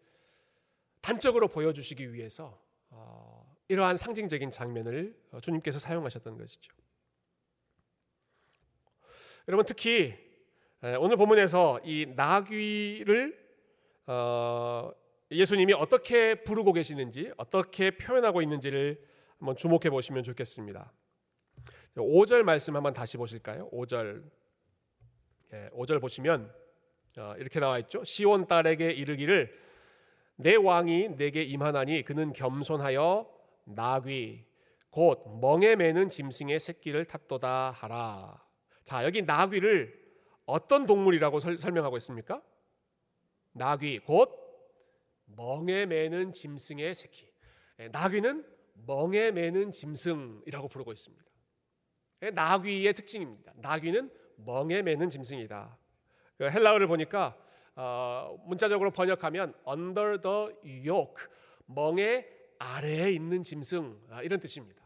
단적으로 1.01 1.47
보여주시기 1.47 2.13
위해서 2.13 2.61
어, 2.89 3.55
이러한 3.67 3.97
상징적인 3.97 4.51
장면을 4.51 5.17
어, 5.31 5.39
주님께서 5.39 5.79
사용하셨던 5.79 6.37
것이죠. 6.37 6.73
여러분 9.47 9.65
특히 9.65 10.13
오늘 10.99 11.17
본문에서 11.17 11.81
이 11.85 12.05
나귀를 12.15 13.47
어, 14.07 14.91
예수님이 15.31 15.73
어떻게 15.73 16.35
부르고 16.35 16.73
계시는지 16.73 17.31
어떻게 17.37 17.91
표현하고 17.91 18.41
있는지를 18.41 19.01
한번 19.37 19.55
주목해 19.55 19.89
보시면 19.89 20.23
좋겠습니다. 20.23 20.91
5절 21.95 22.43
말씀 22.43 22.75
한번 22.75 22.93
다시 22.93 23.17
보실까요? 23.17 23.69
5절 23.71 24.23
5절 25.51 25.95
예, 25.95 25.99
보시면 25.99 26.53
어, 27.17 27.33
이렇게 27.37 27.59
나와 27.59 27.79
있죠. 27.79 28.03
시온 28.03 28.47
딸에게 28.47 28.91
이르기를 28.91 29.57
내 30.35 30.55
왕이 30.55 31.15
내게 31.17 31.43
임하나니 31.43 32.03
그는 32.03 32.33
겸손하여 32.33 33.27
나귀 33.65 34.45
곧 34.89 35.39
멍에 35.41 35.75
매는 35.75 36.09
짐승의 36.09 36.59
새끼를 36.59 37.05
탔도다 37.05 37.71
하라. 37.71 38.43
자, 38.83 39.03
여기 39.03 39.21
나귀를 39.21 40.07
어떤 40.45 40.85
동물이라고 40.85 41.39
설, 41.39 41.57
설명하고 41.57 41.97
있습니까? 41.97 42.41
나귀 43.53 43.99
곧 43.99 44.31
멍에 45.25 45.85
매는 45.85 46.33
짐승의 46.33 46.93
새끼. 46.95 47.27
예, 47.79 47.87
나귀는 47.89 48.45
멍에 48.85 49.31
매는 49.31 49.71
짐승이라고 49.71 50.67
부르고 50.67 50.91
있습니다. 50.91 51.25
예, 52.23 52.29
나귀의 52.31 52.93
특징입니다. 52.93 53.53
나귀는 53.57 54.11
멍에 54.37 54.81
매는 54.81 55.09
짐승이다. 55.09 55.77
그 56.37 56.49
헬라어를 56.49 56.87
보니까 56.87 57.37
어, 57.75 58.37
문자적으로 58.45 58.91
번역하면 58.91 59.53
under 59.67 60.21
the 60.21 60.87
yoke 60.87 61.25
멍에 61.65 62.27
아래에 62.59 63.11
있는 63.11 63.43
짐승 63.43 63.99
아, 64.09 64.21
이런 64.23 64.39
뜻입니다. 64.39 64.83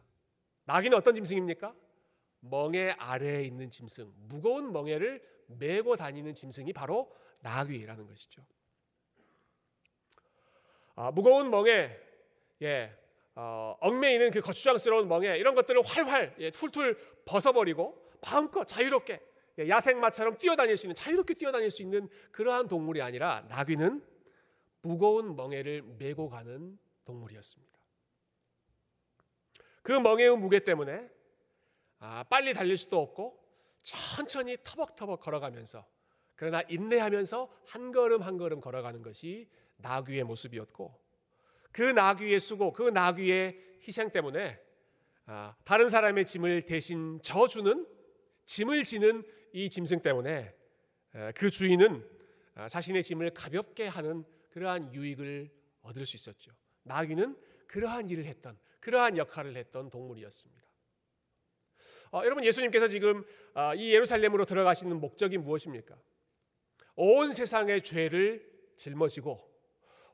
나귀는 0.65 0.97
어떤 0.97 1.15
짐승입니까? 1.15 1.73
멍에 2.41 2.95
아래에 2.97 3.43
있는 3.43 3.69
짐승, 3.69 4.11
무거운 4.27 4.71
멍에를 4.71 5.21
메고 5.47 5.95
다니는 5.95 6.33
짐승이 6.33 6.73
바로 6.73 7.13
나귀라는 7.41 8.07
것이죠. 8.07 8.41
아, 10.95 11.11
무거운 11.11 11.49
멍에, 11.49 11.97
예, 12.61 12.97
어, 13.35 13.77
얽매이는 13.79 14.31
그 14.31 14.41
거추장스러운 14.41 15.07
멍에 15.07 15.37
이런 15.37 15.55
것들을 15.55 15.81
활활, 15.83 16.35
예, 16.39 16.51
툴툴 16.51 16.97
벗어버리고 17.25 18.09
마음껏 18.21 18.65
자유롭게 18.65 19.13
예, 19.13 19.19
야생마처럼 19.67 20.37
뛰어다닐 20.37 20.77
수 20.77 20.87
있는 20.87 20.95
자유롭게 20.95 21.33
뛰어다닐 21.33 21.71
수 21.71 21.81
있는 21.81 22.07
그러한 22.31 22.67
동물이 22.67 23.01
아니라 23.01 23.45
나귀는 23.49 24.03
무거운 24.81 25.35
멍에를 25.35 25.83
메고 25.99 26.29
가는 26.29 26.77
동물이었습니다. 27.05 27.71
그 29.81 29.91
멍에의 29.91 30.37
무게 30.37 30.59
때문에 30.59 31.09
아, 31.99 32.23
빨리 32.23 32.53
달릴 32.53 32.77
수도 32.77 32.99
없고 32.99 33.39
천천히 33.83 34.57
터벅터벅 34.63 35.21
걸어가면서 35.21 35.85
그러나 36.35 36.61
인내하면서 36.67 37.51
한 37.67 37.91
걸음 37.91 38.21
한 38.21 38.37
걸음 38.37 38.61
걸어가는 38.61 39.01
것이 39.01 39.47
나귀의 39.77 40.23
모습이었고 40.23 40.99
그 41.71 41.81
나귀의 41.83 42.39
수고, 42.39 42.73
그 42.73 42.89
나귀의 42.89 43.79
희생 43.87 44.09
때문에 44.11 44.59
아, 45.25 45.55
다른 45.63 45.89
사람의 45.89 46.25
짐을 46.25 46.63
대신 46.63 47.21
져주는 47.21 47.87
짐을 48.45 48.83
지는 48.83 49.23
이 49.53 49.69
짐승 49.69 50.01
때문에 50.01 50.53
그 51.35 51.49
주인은 51.49 52.07
아, 52.55 52.67
자신의 52.67 53.03
짐을 53.03 53.31
가볍게 53.31 53.87
하는 53.87 54.25
그러한 54.49 54.93
유익을 54.93 55.49
얻을 55.81 56.05
수 56.05 56.15
있었죠. 56.15 56.51
나귀는 56.83 57.37
그러한 57.67 58.09
일을 58.09 58.25
했던 58.25 58.57
그러한 58.79 59.17
역할을 59.17 59.55
했던 59.55 59.89
동물이었습니다. 59.89 60.61
어, 62.13 62.21
여러분 62.25 62.43
예수님께서 62.43 62.87
지금 62.87 63.23
어, 63.53 63.73
이 63.75 63.93
예루살렘으로 63.93 64.45
들어가시는 64.45 64.99
목적이 64.99 65.37
무엇입니까? 65.37 65.97
온 66.95 67.31
세상의 67.31 67.83
죄를 67.83 68.45
짊어지고 68.75 69.49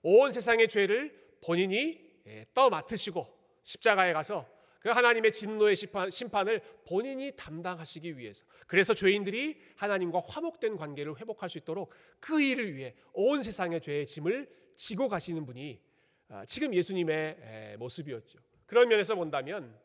온 0.03 0.31
세상의 0.31 0.67
죄를 0.67 1.37
본인이 1.43 2.05
예, 2.27 2.45
떠맡으시고 2.53 3.25
십자가에 3.63 4.13
가서 4.13 4.47
그 4.79 4.89
하나님의 4.89 5.31
진노의 5.31 5.75
심판, 5.75 6.47
을 6.47 6.61
본인이 6.85 7.35
담당하시기 7.35 8.17
위해서 8.17 8.45
그래서 8.67 8.93
죄인들이 8.93 9.59
하나님과 9.75 10.21
화목된 10.27 10.77
관계를 10.77 11.19
회복할 11.19 11.49
수 11.49 11.57
있도록 11.57 11.91
그 12.19 12.41
일을 12.41 12.75
위해 12.75 12.95
온 13.13 13.41
세상의 13.41 13.81
죄의 13.81 14.05
짐을 14.05 14.49
지고 14.75 15.07
가시는 15.07 15.45
분이 15.45 15.81
아, 16.29 16.45
지금 16.45 16.73
예수님의 16.73 17.77
모습이었죠. 17.79 18.39
그런 18.65 18.89
면에서 18.89 19.15
본다면 19.15 19.77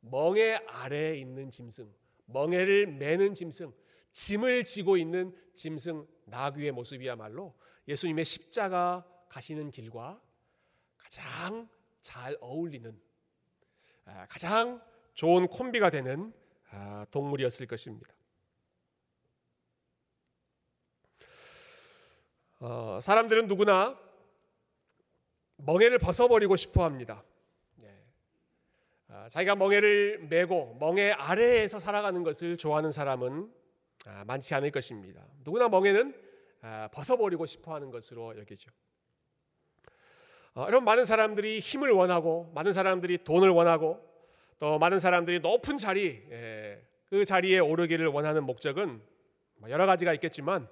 멍에 0.00 0.60
아래에 0.66 1.16
있는 1.16 1.50
짐승, 1.50 1.92
멍에를 2.26 2.86
매는 2.86 3.34
짐승, 3.34 3.72
짐을 4.12 4.64
지고 4.64 4.96
있는 4.96 5.34
짐승 5.54 6.06
나귀의 6.26 6.72
모습이야말로 6.72 7.54
예수님의 7.88 8.24
십자가 8.24 9.06
가시는 9.28 9.70
길과 9.70 10.20
가장 10.96 11.68
잘 12.00 12.36
어울리는 12.40 12.90
아, 12.90 13.09
가장 14.28 14.80
좋은 15.14 15.46
콤비가 15.48 15.90
되는 15.90 16.32
아, 16.70 17.04
동물이었을 17.10 17.66
것입니다. 17.66 18.14
어, 22.60 23.00
사람들은 23.02 23.46
누구나 23.46 23.98
멍에를 25.56 25.98
벗어버리고 25.98 26.56
싶어 26.56 26.84
합니다. 26.84 27.24
네. 27.76 27.88
아, 29.08 29.28
자기가 29.28 29.56
멍에를 29.56 30.26
메고 30.28 30.76
멍에 30.78 31.12
아래에서 31.12 31.78
살아가는 31.78 32.22
것을 32.22 32.56
좋아하는 32.56 32.90
사람은 32.90 33.52
많지 34.26 34.54
않을 34.54 34.70
것입니다. 34.70 35.26
누구나 35.44 35.68
멍에는 35.68 36.14
벗어버리고 36.92 37.46
싶어 37.46 37.74
하는 37.74 37.90
것으로 37.90 38.38
여기죠. 38.38 38.70
어, 40.54 40.64
여러분 40.66 40.84
많은 40.84 41.04
사람들이 41.04 41.60
힘을 41.60 41.90
원하고 41.92 42.50
많은 42.54 42.72
사람들이 42.72 43.22
돈을 43.24 43.50
원하고 43.50 44.04
또 44.58 44.78
많은 44.78 44.98
사람들이 44.98 45.40
높은 45.40 45.76
자리 45.76 46.26
예, 46.30 46.82
그 47.06 47.24
자리에 47.24 47.60
오르기를 47.60 48.08
원하는 48.08 48.44
목적은 48.44 49.00
뭐 49.56 49.70
여러 49.70 49.86
가지가 49.86 50.12
있겠지만 50.14 50.68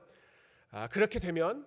아, 0.71 0.89
그렇게 0.89 1.21
되면 1.21 1.67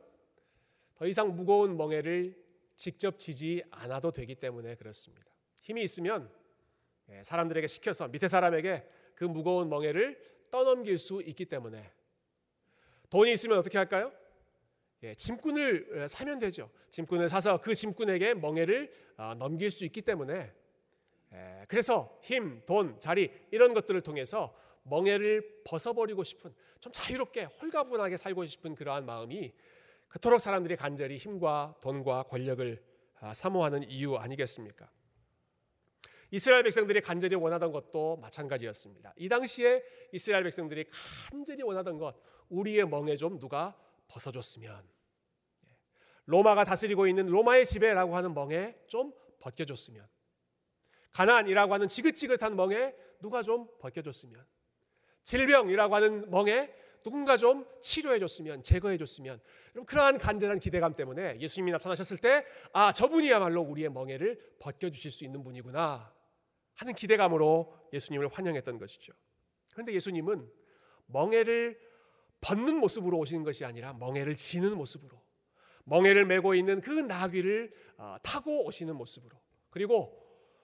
더 0.95 1.07
이상 1.07 1.35
무거운 1.35 1.77
멍에를 1.77 2.35
직접 2.75 3.17
지지 3.17 3.63
않아도 3.71 4.11
되기 4.11 4.35
때문에 4.35 4.75
그렇습니다. 4.75 5.25
힘이 5.61 5.83
있으면 5.83 6.29
예, 7.09 7.23
사람들에게 7.23 7.65
시켜서 7.67 8.09
밑에 8.09 8.27
사람에게 8.27 8.87
그 9.15 9.23
무거운 9.23 9.69
멍에를 9.69 10.19
떠넘길 10.51 10.97
수 10.97 11.21
있기 11.21 11.45
때문에 11.45 11.91
돈이 13.09 13.31
있으면 13.31 13.57
어떻게 13.57 13.77
할까요? 13.77 14.11
예, 15.03 15.15
짐꾼을 15.15 16.03
어, 16.03 16.07
사면 16.07 16.39
되죠. 16.39 16.69
짐꾼을 16.91 17.27
사서 17.27 17.59
그 17.59 17.73
짐꾼에게 17.73 18.35
멍해를 18.35 18.91
어, 19.17 19.33
넘길 19.35 19.71
수 19.71 19.85
있기 19.85 20.01
때문에 20.01 20.51
예, 21.33 21.65
그래서 21.67 22.19
힘, 22.21 22.59
돈, 22.65 22.99
자리 22.99 23.31
이런 23.51 23.73
것들을 23.73 23.99
통해서 24.01 24.55
멍해를 24.83 25.63
벗어버리고 25.63 26.23
싶은 26.23 26.53
좀 26.79 26.91
자유롭게 26.91 27.43
홀가분하게 27.43 28.17
살고 28.17 28.45
싶은 28.45 28.75
그러한 28.75 29.05
마음이 29.05 29.53
그토록 30.07 30.41
사람들이 30.41 30.75
간절히 30.75 31.17
힘과 31.17 31.75
돈과 31.81 32.23
권력을 32.23 32.83
아, 33.19 33.33
사모하는 33.33 33.89
이유 33.89 34.15
아니겠습니까? 34.15 34.89
이스라엘 36.31 36.63
백성들이 36.63 37.01
간절히 37.01 37.35
원하던 37.35 37.71
것도 37.71 38.17
마찬가지였습니다. 38.17 39.13
이 39.17 39.29
당시에 39.29 39.83
이스라엘 40.11 40.43
백성들이 40.43 40.85
간절히 41.29 41.61
원하던 41.61 41.97
것, 41.97 42.15
우리의 42.49 42.87
멍에 42.87 43.15
좀 43.15 43.39
누가 43.39 43.77
벗어줬으면. 44.11 44.87
로마가 46.25 46.63
다스리고 46.63 47.07
있는 47.07 47.25
로마의 47.27 47.65
지배라고 47.65 48.15
하는 48.15 48.33
멍에 48.33 48.75
좀 48.87 49.13
벗겨줬으면. 49.39 50.07
가난이라고 51.11 51.73
하는 51.73 51.87
지긋지긋한 51.87 52.55
멍에 52.55 52.95
누가 53.21 53.41
좀 53.43 53.67
벗겨줬으면. 53.79 54.45
질병이라고 55.23 55.95
하는 55.95 56.29
멍에 56.29 56.73
누군가 57.03 57.35
좀 57.35 57.65
치료해줬으면 57.81 58.63
제거해줬으면. 58.63 59.41
그러한 59.85 60.19
간절한 60.19 60.59
기대감 60.59 60.95
때문에 60.95 61.39
예수님이 61.39 61.71
나타나셨을 61.71 62.17
때 62.17 62.45
아 62.73 62.91
저분이야말로 62.93 63.61
우리의 63.61 63.89
멍에를 63.89 64.55
벗겨주실 64.59 65.11
수 65.11 65.23
있는 65.23 65.43
분이구나 65.43 66.13
하는 66.75 66.93
기대감으로 66.93 67.75
예수님을 67.93 68.27
환영했던 68.29 68.77
것이죠. 68.77 69.13
그런데 69.73 69.93
예수님은 69.93 70.49
멍에를 71.07 71.79
벗는 72.41 72.77
모습으로 72.77 73.17
오시는 73.19 73.43
것이 73.43 73.65
아니라 73.65 73.93
멍해를 73.93 74.35
지는 74.35 74.75
모습으로 74.75 75.21
멍해를 75.85 76.25
메고 76.25 76.53
있는 76.55 76.81
그 76.81 76.91
나귀를 76.91 77.73
어, 77.97 78.17
타고 78.23 78.65
오시는 78.65 78.95
모습으로 78.95 79.37
그리고 79.69 80.17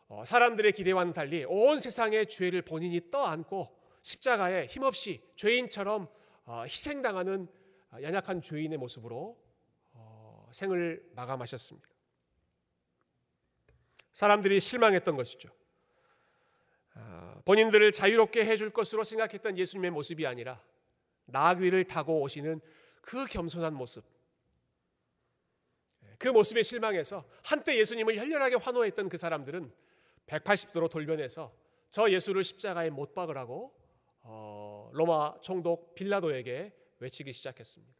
어, 0.07 0.23
사람들의 0.25 0.71
기대와는 0.73 1.13
달리 1.13 1.45
온 1.45 1.79
세상의 1.79 2.27
죄를 2.27 2.61
본인이 2.63 3.11
떠안고 3.11 3.75
십자가에 4.01 4.65
힘없이 4.67 5.21
죄인처럼 5.35 6.07
어, 6.45 6.63
희생당하는 6.63 7.47
연약한 8.01 8.41
죄인의 8.41 8.77
모습으로 8.77 9.37
생을 10.51 11.03
마감하셨습니다. 11.15 11.87
사람들이 14.13 14.59
실망했던 14.59 15.15
것이죠. 15.15 15.49
아, 16.95 17.39
본인들을 17.45 17.91
자유롭게 17.91 18.45
해줄 18.45 18.71
것으로 18.71 19.03
생각했던 19.03 19.57
예수님의 19.57 19.91
모습이 19.91 20.25
아니라 20.25 20.61
나귀를 21.27 21.85
타고 21.85 22.21
오시는 22.21 22.61
그 23.01 23.25
겸손한 23.25 23.73
모습. 23.73 24.03
그 26.17 26.27
모습에 26.29 26.63
실망해서 26.63 27.23
한때 27.43 27.77
예수님을 27.77 28.17
열렬하게 28.17 28.55
환호했던 28.55 29.07
그 29.09 29.17
사람들은 29.17 29.71
180도로 30.25 30.89
돌변해서 30.89 31.53
저 31.89 32.09
예수를 32.09 32.43
십자가에 32.43 32.89
못 32.89 33.13
박으라고 33.13 33.73
어, 34.21 34.89
로마 34.93 35.39
총독 35.41 35.95
빌라도에게 35.95 36.73
외치기 36.99 37.31
시작했습니다. 37.33 37.93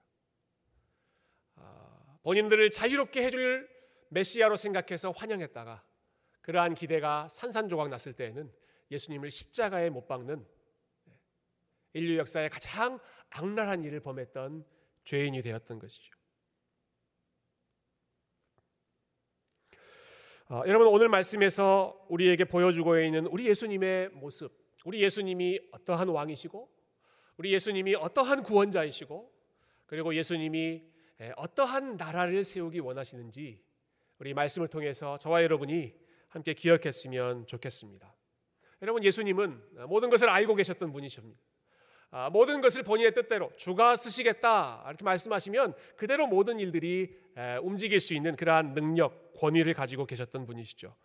아, 1.56 2.18
본인들을 2.24 2.70
자유롭게 2.72 3.24
해줄 3.24 3.70
메시아로 4.10 4.56
생각해서 4.56 5.12
환영했다가 5.12 5.84
그러한 6.42 6.76
기대가 6.76 7.28
산산조각 7.30 7.90
났을 7.90 8.14
때에는 8.14 8.52
예수님을 8.92 9.30
십자가에 9.30 9.90
못 9.90 10.08
박는 10.08 10.46
인류 11.98 12.18
역사의 12.18 12.50
가장 12.50 13.00
악랄한 13.30 13.84
일을 13.84 14.00
범했던 14.00 14.66
죄인이 15.04 15.42
되었던 15.42 15.80
것이죠. 15.80 16.16
어, 20.50 20.64
여러분 20.66 20.88
오늘 20.88 21.10
말씀에서 21.10 22.06
우리에게 22.08 22.46
보여주고 22.46 23.00
있는 23.00 23.26
우리 23.28 23.48
예수님의 23.48 24.10
모습, 24.10 24.52
우리 24.86 25.02
예수님이 25.02 25.60
어떠한 25.72 26.08
왕이시고, 26.08 26.70
우리 27.36 27.54
예수님이 27.54 27.96
어떠한 27.96 28.44
구원자이시고, 28.44 29.34
그리고 29.86 30.16
예수님이 30.16 30.84
어떠한 31.36 31.98
나라를 31.98 32.44
세우기 32.44 32.80
원하시는지 32.80 33.64
우리 34.20 34.34
말씀을 34.34 34.68
통해서 34.68 35.18
저와 35.18 35.44
여러분이 35.44 35.94
함께 36.30 36.54
기억했으면 36.54 37.48
좋겠습니다. 37.48 38.16
여러분 38.82 39.04
예수님은 39.04 39.88
모든 39.88 40.10
것을 40.10 40.30
알고 40.30 40.56
계셨던 40.56 40.92
분이십니다. 40.92 41.42
아, 42.10 42.30
모든 42.30 42.62
것을 42.62 42.84
본인의 42.84 43.14
뜻대로 43.14 43.52
주가 43.58 43.96
쓰시겠다 43.96 44.84
이렇게 44.88 45.04
말씀하시면 45.04 45.76
그대로 45.96 46.26
모든 46.28 46.60
일들이 46.60 47.18
움직일 47.62 48.00
수 48.00 48.14
있는 48.14 48.36
그러한 48.36 48.74
능력, 48.74 49.34
권위를 49.34 49.74
가지고 49.74 50.06
계셨던 50.06 50.46
분이시죠. 50.46 50.96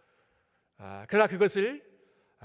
아, 0.78 1.06
그러나 1.08 1.26
그것을 1.26 1.84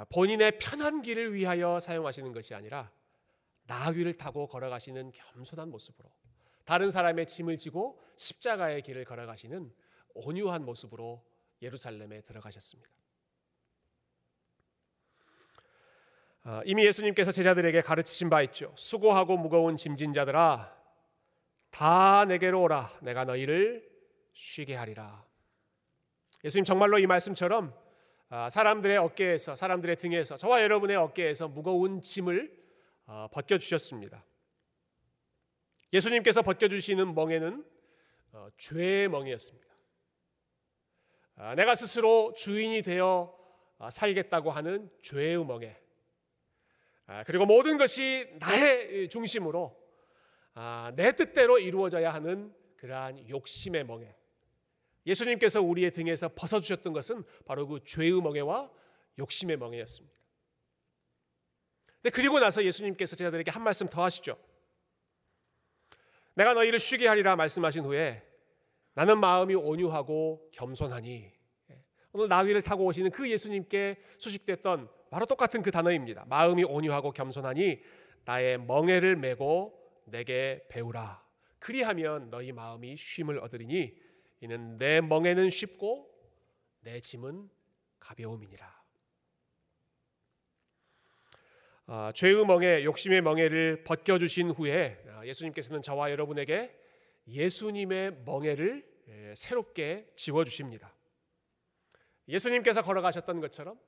본인의 0.09 0.57
편한 0.59 1.01
길을 1.01 1.33
위하여 1.33 1.79
사용하시는 1.79 2.31
것이 2.33 2.53
아니라 2.53 2.91
나귀를 3.63 4.13
타고 4.15 4.47
걸어가시는 4.47 5.11
겸손한 5.11 5.69
모습으로 5.69 6.11
다른 6.65 6.91
사람의 6.91 7.27
짐을 7.27 7.57
지고 7.57 8.01
십자가의 8.17 8.81
길을 8.81 9.05
걸어가시는 9.05 9.73
온유한 10.13 10.65
모습으로 10.65 11.23
예루살렘에 11.61 12.21
들어가셨습니다. 12.21 12.89
아, 16.36 16.36
이미 16.65 16.85
예수님께서 16.85 17.31
제자들에게 17.31 17.81
가르치신 17.81 18.29
바 18.29 18.41
있죠. 18.43 18.71
수고하고 18.75 19.37
무거운 19.37 19.75
짐진 19.75 20.13
자들아 20.13 20.73
다 21.69 22.25
내게로 22.25 22.61
오라 22.61 22.97
내가 23.01 23.25
너희를 23.25 23.87
쉬게 24.33 24.75
하리라. 24.75 25.25
예수님 26.43 26.63
정말로 26.63 26.99
이 26.99 27.07
말씀처럼 27.07 27.73
아, 28.29 28.49
사람들의 28.49 28.97
어깨에서 28.97 29.55
사람들의 29.55 29.95
등에서 29.97 30.37
저와 30.37 30.61
여러분의 30.61 30.95
어깨에서 30.95 31.47
무거운 31.47 32.01
짐을 32.01 32.51
어, 33.05 33.27
벗겨 33.31 33.57
주셨습니다. 33.57 34.23
예수님께서 35.93 36.41
벗겨 36.41 36.67
주시는 36.67 37.15
멍에는 37.15 37.65
어, 38.33 38.47
죄의 38.57 39.07
멍이었습니다. 39.09 39.67
아, 41.37 41.55
내가 41.55 41.75
스스로 41.75 42.33
주인이 42.35 42.81
되어 42.81 43.33
살겠다고 43.89 44.51
하는 44.51 44.89
죄의 45.01 45.45
멍에 45.45 45.67
아, 45.69 45.86
그리고 47.25 47.45
모든 47.45 47.77
것이 47.77 48.29
나의 48.39 49.09
중심으로 49.09 49.75
아, 50.53 50.91
내 50.95 51.11
뜻대로 51.13 51.59
이루어져야 51.59 52.13
하는 52.13 52.53
그러한 52.77 53.29
욕심의 53.29 53.85
멍에 53.85 54.13
예수님께서 55.05 55.61
우리의 55.61 55.91
등에서 55.91 56.29
벗어주셨던 56.35 56.93
것은 56.93 57.23
바로 57.45 57.67
그 57.67 57.79
죄의 57.85 58.21
멍에와 58.21 58.69
욕심의 59.19 59.57
멍에였습니다. 59.57 60.17
근데 62.01 62.09
그리고 62.09 62.39
나서 62.39 62.63
예수님께서 62.63 63.15
제자들에게 63.15 63.51
한 63.51 63.63
말씀 63.63 63.87
더 63.87 64.03
하시죠. 64.03 64.37
내가 66.35 66.53
너희를 66.53 66.77
쉬게 66.77 67.07
하리라 67.07 67.35
말씀하신 67.35 67.85
후에 67.85 68.23
나는 68.93 69.19
마음이 69.19 69.55
온유하고 69.55 70.49
겸손하니 70.51 71.31
오늘 72.11 72.27
나귀를 72.27 72.61
타고 72.61 72.85
오시는 72.85 73.11
그 73.11 73.29
예수님께 73.29 74.01
소식됐던 74.17 74.89
바로 75.09 75.25
똑같은 75.25 75.61
그 75.61 75.71
단어입니다. 75.71 76.25
마음이 76.27 76.63
온유하고 76.63 77.11
겸손하니 77.11 77.81
나의 78.25 78.59
멍에를 78.59 79.15
메고 79.15 79.73
내게 80.05 80.65
배우라. 80.69 81.23
그리하면 81.59 82.29
너희 82.29 82.51
마음이 82.51 82.95
쉼을 82.97 83.39
얻으리니 83.39 83.95
이는 84.41 84.77
내 84.77 85.01
멍에는 85.01 85.49
쉽고 85.49 86.09
내 86.81 86.99
짐은 86.99 87.49
가벼움이니라. 87.99 88.77
아, 91.89 92.11
죄의 92.13 92.45
멍에 92.45 92.83
욕심의 92.83 93.21
멍에를 93.21 93.83
벗겨 93.85 94.19
주신 94.19 94.51
후에 94.51 95.01
아, 95.09 95.25
예수님께서는 95.25 95.81
저와 95.81 96.11
여러분에게 96.11 96.77
예수님의 97.27 98.23
멍에를 98.25 98.85
예, 99.07 99.33
새롭게 99.35 100.11
지워 100.17 100.43
주십니다. 100.43 100.93
예수님께서 102.27 102.81
걸어가셨던 102.81 103.39
것처럼 103.39 103.77
아, 103.77 103.79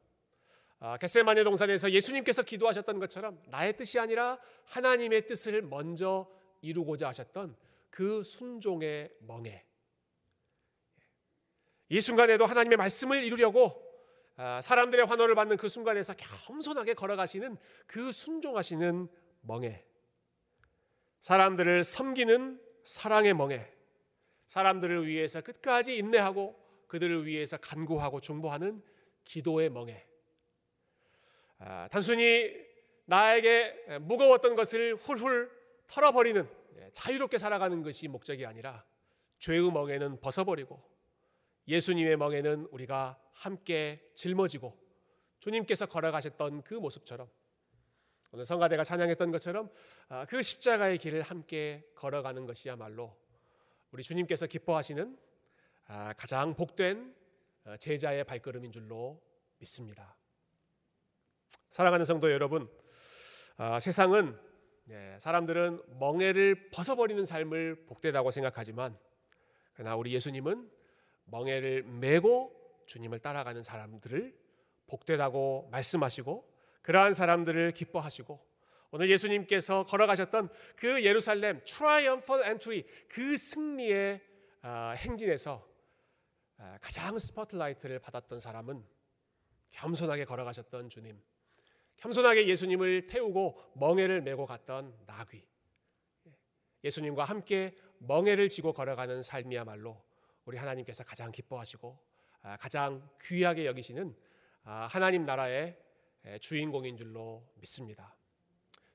겟세마네 0.99 1.43
동산에서 1.43 1.91
예수님께서 1.91 2.43
기도하셨던 2.43 2.99
것처럼 2.99 3.41
나의 3.47 3.75
뜻이 3.75 3.99
아니라 3.99 4.39
하나님의 4.65 5.27
뜻을 5.27 5.61
먼저 5.61 6.29
이루고자 6.61 7.09
하셨던 7.09 7.55
그 7.89 8.23
순종의 8.23 9.11
멍에. 9.21 9.65
이 11.89 12.01
순간에도 12.01 12.45
하나님의 12.45 12.77
말씀을 12.77 13.23
이루려고 13.23 13.89
아, 14.41 14.61
사람들의 14.61 15.05
환호를 15.05 15.35
받는 15.35 15.57
그 15.57 15.67
순간에서 15.67 16.13
겸손하게 16.13 16.93
걸어가시는 16.93 17.57
그 17.85 18.13
순종하시는 18.13 19.09
멍에. 19.41 19.83
사람들을 21.19 21.83
섬기는 21.83 22.61
사랑의 22.85 23.33
멍에. 23.33 23.69
사람들을 24.45 25.07
위해서 25.07 25.41
끝까지 25.41 25.97
인내하고 25.97 26.57
그들을 26.87 27.25
위해서 27.25 27.57
간구하고 27.57 28.21
중보하는 28.21 28.81
기도의 29.25 29.69
멍에. 29.71 29.93
아, 29.93 30.08
단순히 31.89 32.53
나에게 33.05 33.99
무거웠던 34.01 34.55
것을 34.55 34.95
훌훌 34.95 35.51
털어버리는 35.87 36.47
예, 36.77 36.89
자유롭게 36.93 37.37
살아가는 37.37 37.81
것이 37.81 38.07
목적이 38.07 38.45
아니라 38.45 38.85
죄의 39.39 39.71
멍에는 39.71 40.19
벗어버리고 40.19 40.81
예수님의 41.67 42.17
멍에는 42.17 42.67
우리가 42.71 43.19
함께 43.33 44.11
짊어지고 44.15 44.77
주님께서 45.39 45.87
걸어가셨던 45.87 46.63
그 46.63 46.75
모습처럼 46.75 47.29
오늘 48.31 48.45
성가대가 48.45 48.83
찬양했던 48.83 49.31
것처럼 49.31 49.71
아, 50.07 50.25
그 50.25 50.43
십자가의 50.43 50.99
길을 50.99 51.23
함께 51.23 51.83
걸어가는 51.95 52.45
것이야말로 52.45 53.15
우리 53.91 54.03
주님께서 54.03 54.45
기뻐하시는 54.45 55.17
아, 55.87 56.13
가장 56.13 56.53
복된 56.55 57.15
어, 57.65 57.77
제자의 57.77 58.23
발걸음인 58.23 58.71
줄로 58.71 59.19
믿습니다. 59.57 60.18
사랑하는 61.69 62.03
성도 62.03 62.31
여러분, 62.31 62.67
아, 63.57 63.79
세상은 63.79 64.37
네, 64.85 65.17
사람들은 65.19 65.83
멍해를 65.99 66.71
벗어버리는 66.71 67.23
삶을 67.23 67.85
복되다고 67.85 68.31
생각하지만 68.31 68.97
그러나 69.73 69.95
우리 69.95 70.13
예수님은 70.13 70.67
멍에를 71.25 71.83
메고 71.83 72.51
주님을 72.87 73.19
따라가는 73.19 73.61
사람들을 73.61 74.35
복되다고 74.87 75.69
말씀하시고 75.71 76.51
그러한 76.81 77.13
사람들을 77.13 77.73
기뻐하시고 77.73 78.43
오늘 78.89 79.11
예수님께서 79.11 79.85
걸어가셨던 79.85 80.49
그 80.75 81.05
예루살렘 81.05 81.61
triumphal 81.63 82.43
entry 82.45 82.83
그 83.07 83.37
승리의 83.37 84.21
아, 84.63 84.95
행진에서 84.97 85.63
아, 86.57 86.77
가장 86.81 87.19
스포트라이트를 87.19 87.99
받았던 87.99 88.39
사람은 88.39 88.83
겸손하게 89.69 90.25
걸어가셨던 90.25 90.89
주님 90.89 91.21
겸손하게 91.99 92.47
예수님을 92.47 93.07
태우고 93.07 93.73
멍에를 93.75 94.21
메고 94.21 94.45
갔던 94.45 94.97
나귀. 95.05 95.43
예수님과 96.83 97.25
함께 97.25 97.75
멍해를 97.99 98.47
지고 98.49 98.73
걸어가는 98.73 99.21
삶이야말로 99.21 100.01
우리 100.45 100.57
하나님께서 100.57 101.03
가장 101.03 101.31
기뻐하시고 101.31 101.99
아, 102.41 102.57
가장 102.57 103.07
귀하게 103.21 103.65
여기시는 103.65 104.15
아, 104.63 104.87
하나님 104.89 105.23
나라의 105.23 105.77
주인공인 106.41 106.95
줄로 106.97 107.43
믿습니다. 107.55 108.15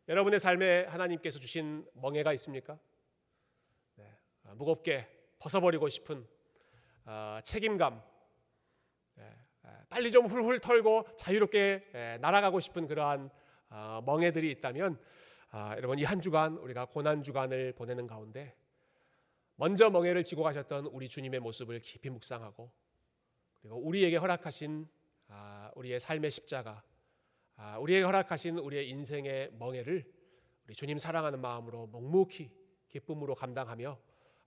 여러분의 0.08 0.40
삶에 0.40 0.84
하나님께서 0.84 1.38
주신 1.38 1.86
멍해가 1.94 2.32
있습니까? 2.34 2.78
네, 3.96 4.04
아, 4.44 4.54
무겁게 4.54 5.08
벗어버리고 5.38 5.88
싶은 5.88 6.26
책임감, 7.44 7.94
네, 7.96 8.13
빨리 9.94 10.10
좀 10.10 10.26
훌훌 10.26 10.58
털고 10.58 11.06
자유롭게 11.16 11.84
에, 11.94 12.18
날아가고 12.18 12.58
싶은 12.58 12.88
그러한 12.88 13.30
아, 13.68 14.02
멍해들이 14.04 14.50
있다면 14.50 14.98
아, 15.52 15.76
여러분 15.76 16.00
이 16.00 16.04
한 16.04 16.20
주간 16.20 16.56
우리가 16.56 16.86
고난 16.86 17.22
주간을 17.22 17.74
보내는 17.74 18.08
가운데 18.08 18.56
먼저 19.54 19.90
멍해를 19.90 20.24
지고 20.24 20.42
가셨던 20.42 20.86
우리 20.86 21.08
주님의 21.08 21.38
모습을 21.38 21.78
깊이 21.78 22.10
묵상하고 22.10 22.72
그리고 23.60 23.76
우리에게 23.76 24.16
허락하신 24.16 24.88
아, 25.28 25.70
우리의 25.76 26.00
삶의 26.00 26.32
십자가, 26.32 26.82
아, 27.54 27.78
우리에게 27.78 28.04
허락하신 28.04 28.58
우리의 28.58 28.88
인생의 28.88 29.52
멍해를 29.60 30.04
우리 30.66 30.74
주님 30.74 30.98
사랑하는 30.98 31.40
마음으로 31.40 31.86
묵묵히 31.86 32.50
기쁨으로 32.88 33.36
감당하며 33.36 33.96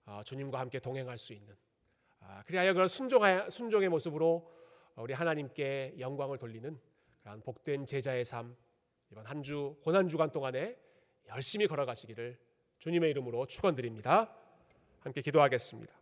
아, 0.04 0.22
주님과 0.26 0.60
함께 0.60 0.78
동행할 0.78 1.16
수 1.16 1.32
있는 1.32 1.56
아, 2.20 2.42
그리하여 2.44 2.74
그런 2.74 2.86
순종의 2.86 3.88
모습으로 3.88 4.57
우리 5.02 5.14
하나님께 5.14 5.94
영광을 5.98 6.38
돌리는 6.38 6.78
그런 7.22 7.40
복된 7.42 7.86
제자의 7.86 8.24
삶 8.24 8.56
이번 9.10 9.24
한 9.26 9.42
주 9.42 9.76
고난 9.82 10.08
주간 10.08 10.30
동안에 10.30 10.76
열심히 11.28 11.66
걸어가시기를 11.66 12.38
주님의 12.78 13.10
이름으로 13.10 13.46
축원드립니다. 13.46 14.34
함께 15.00 15.20
기도하겠습니다. 15.22 15.97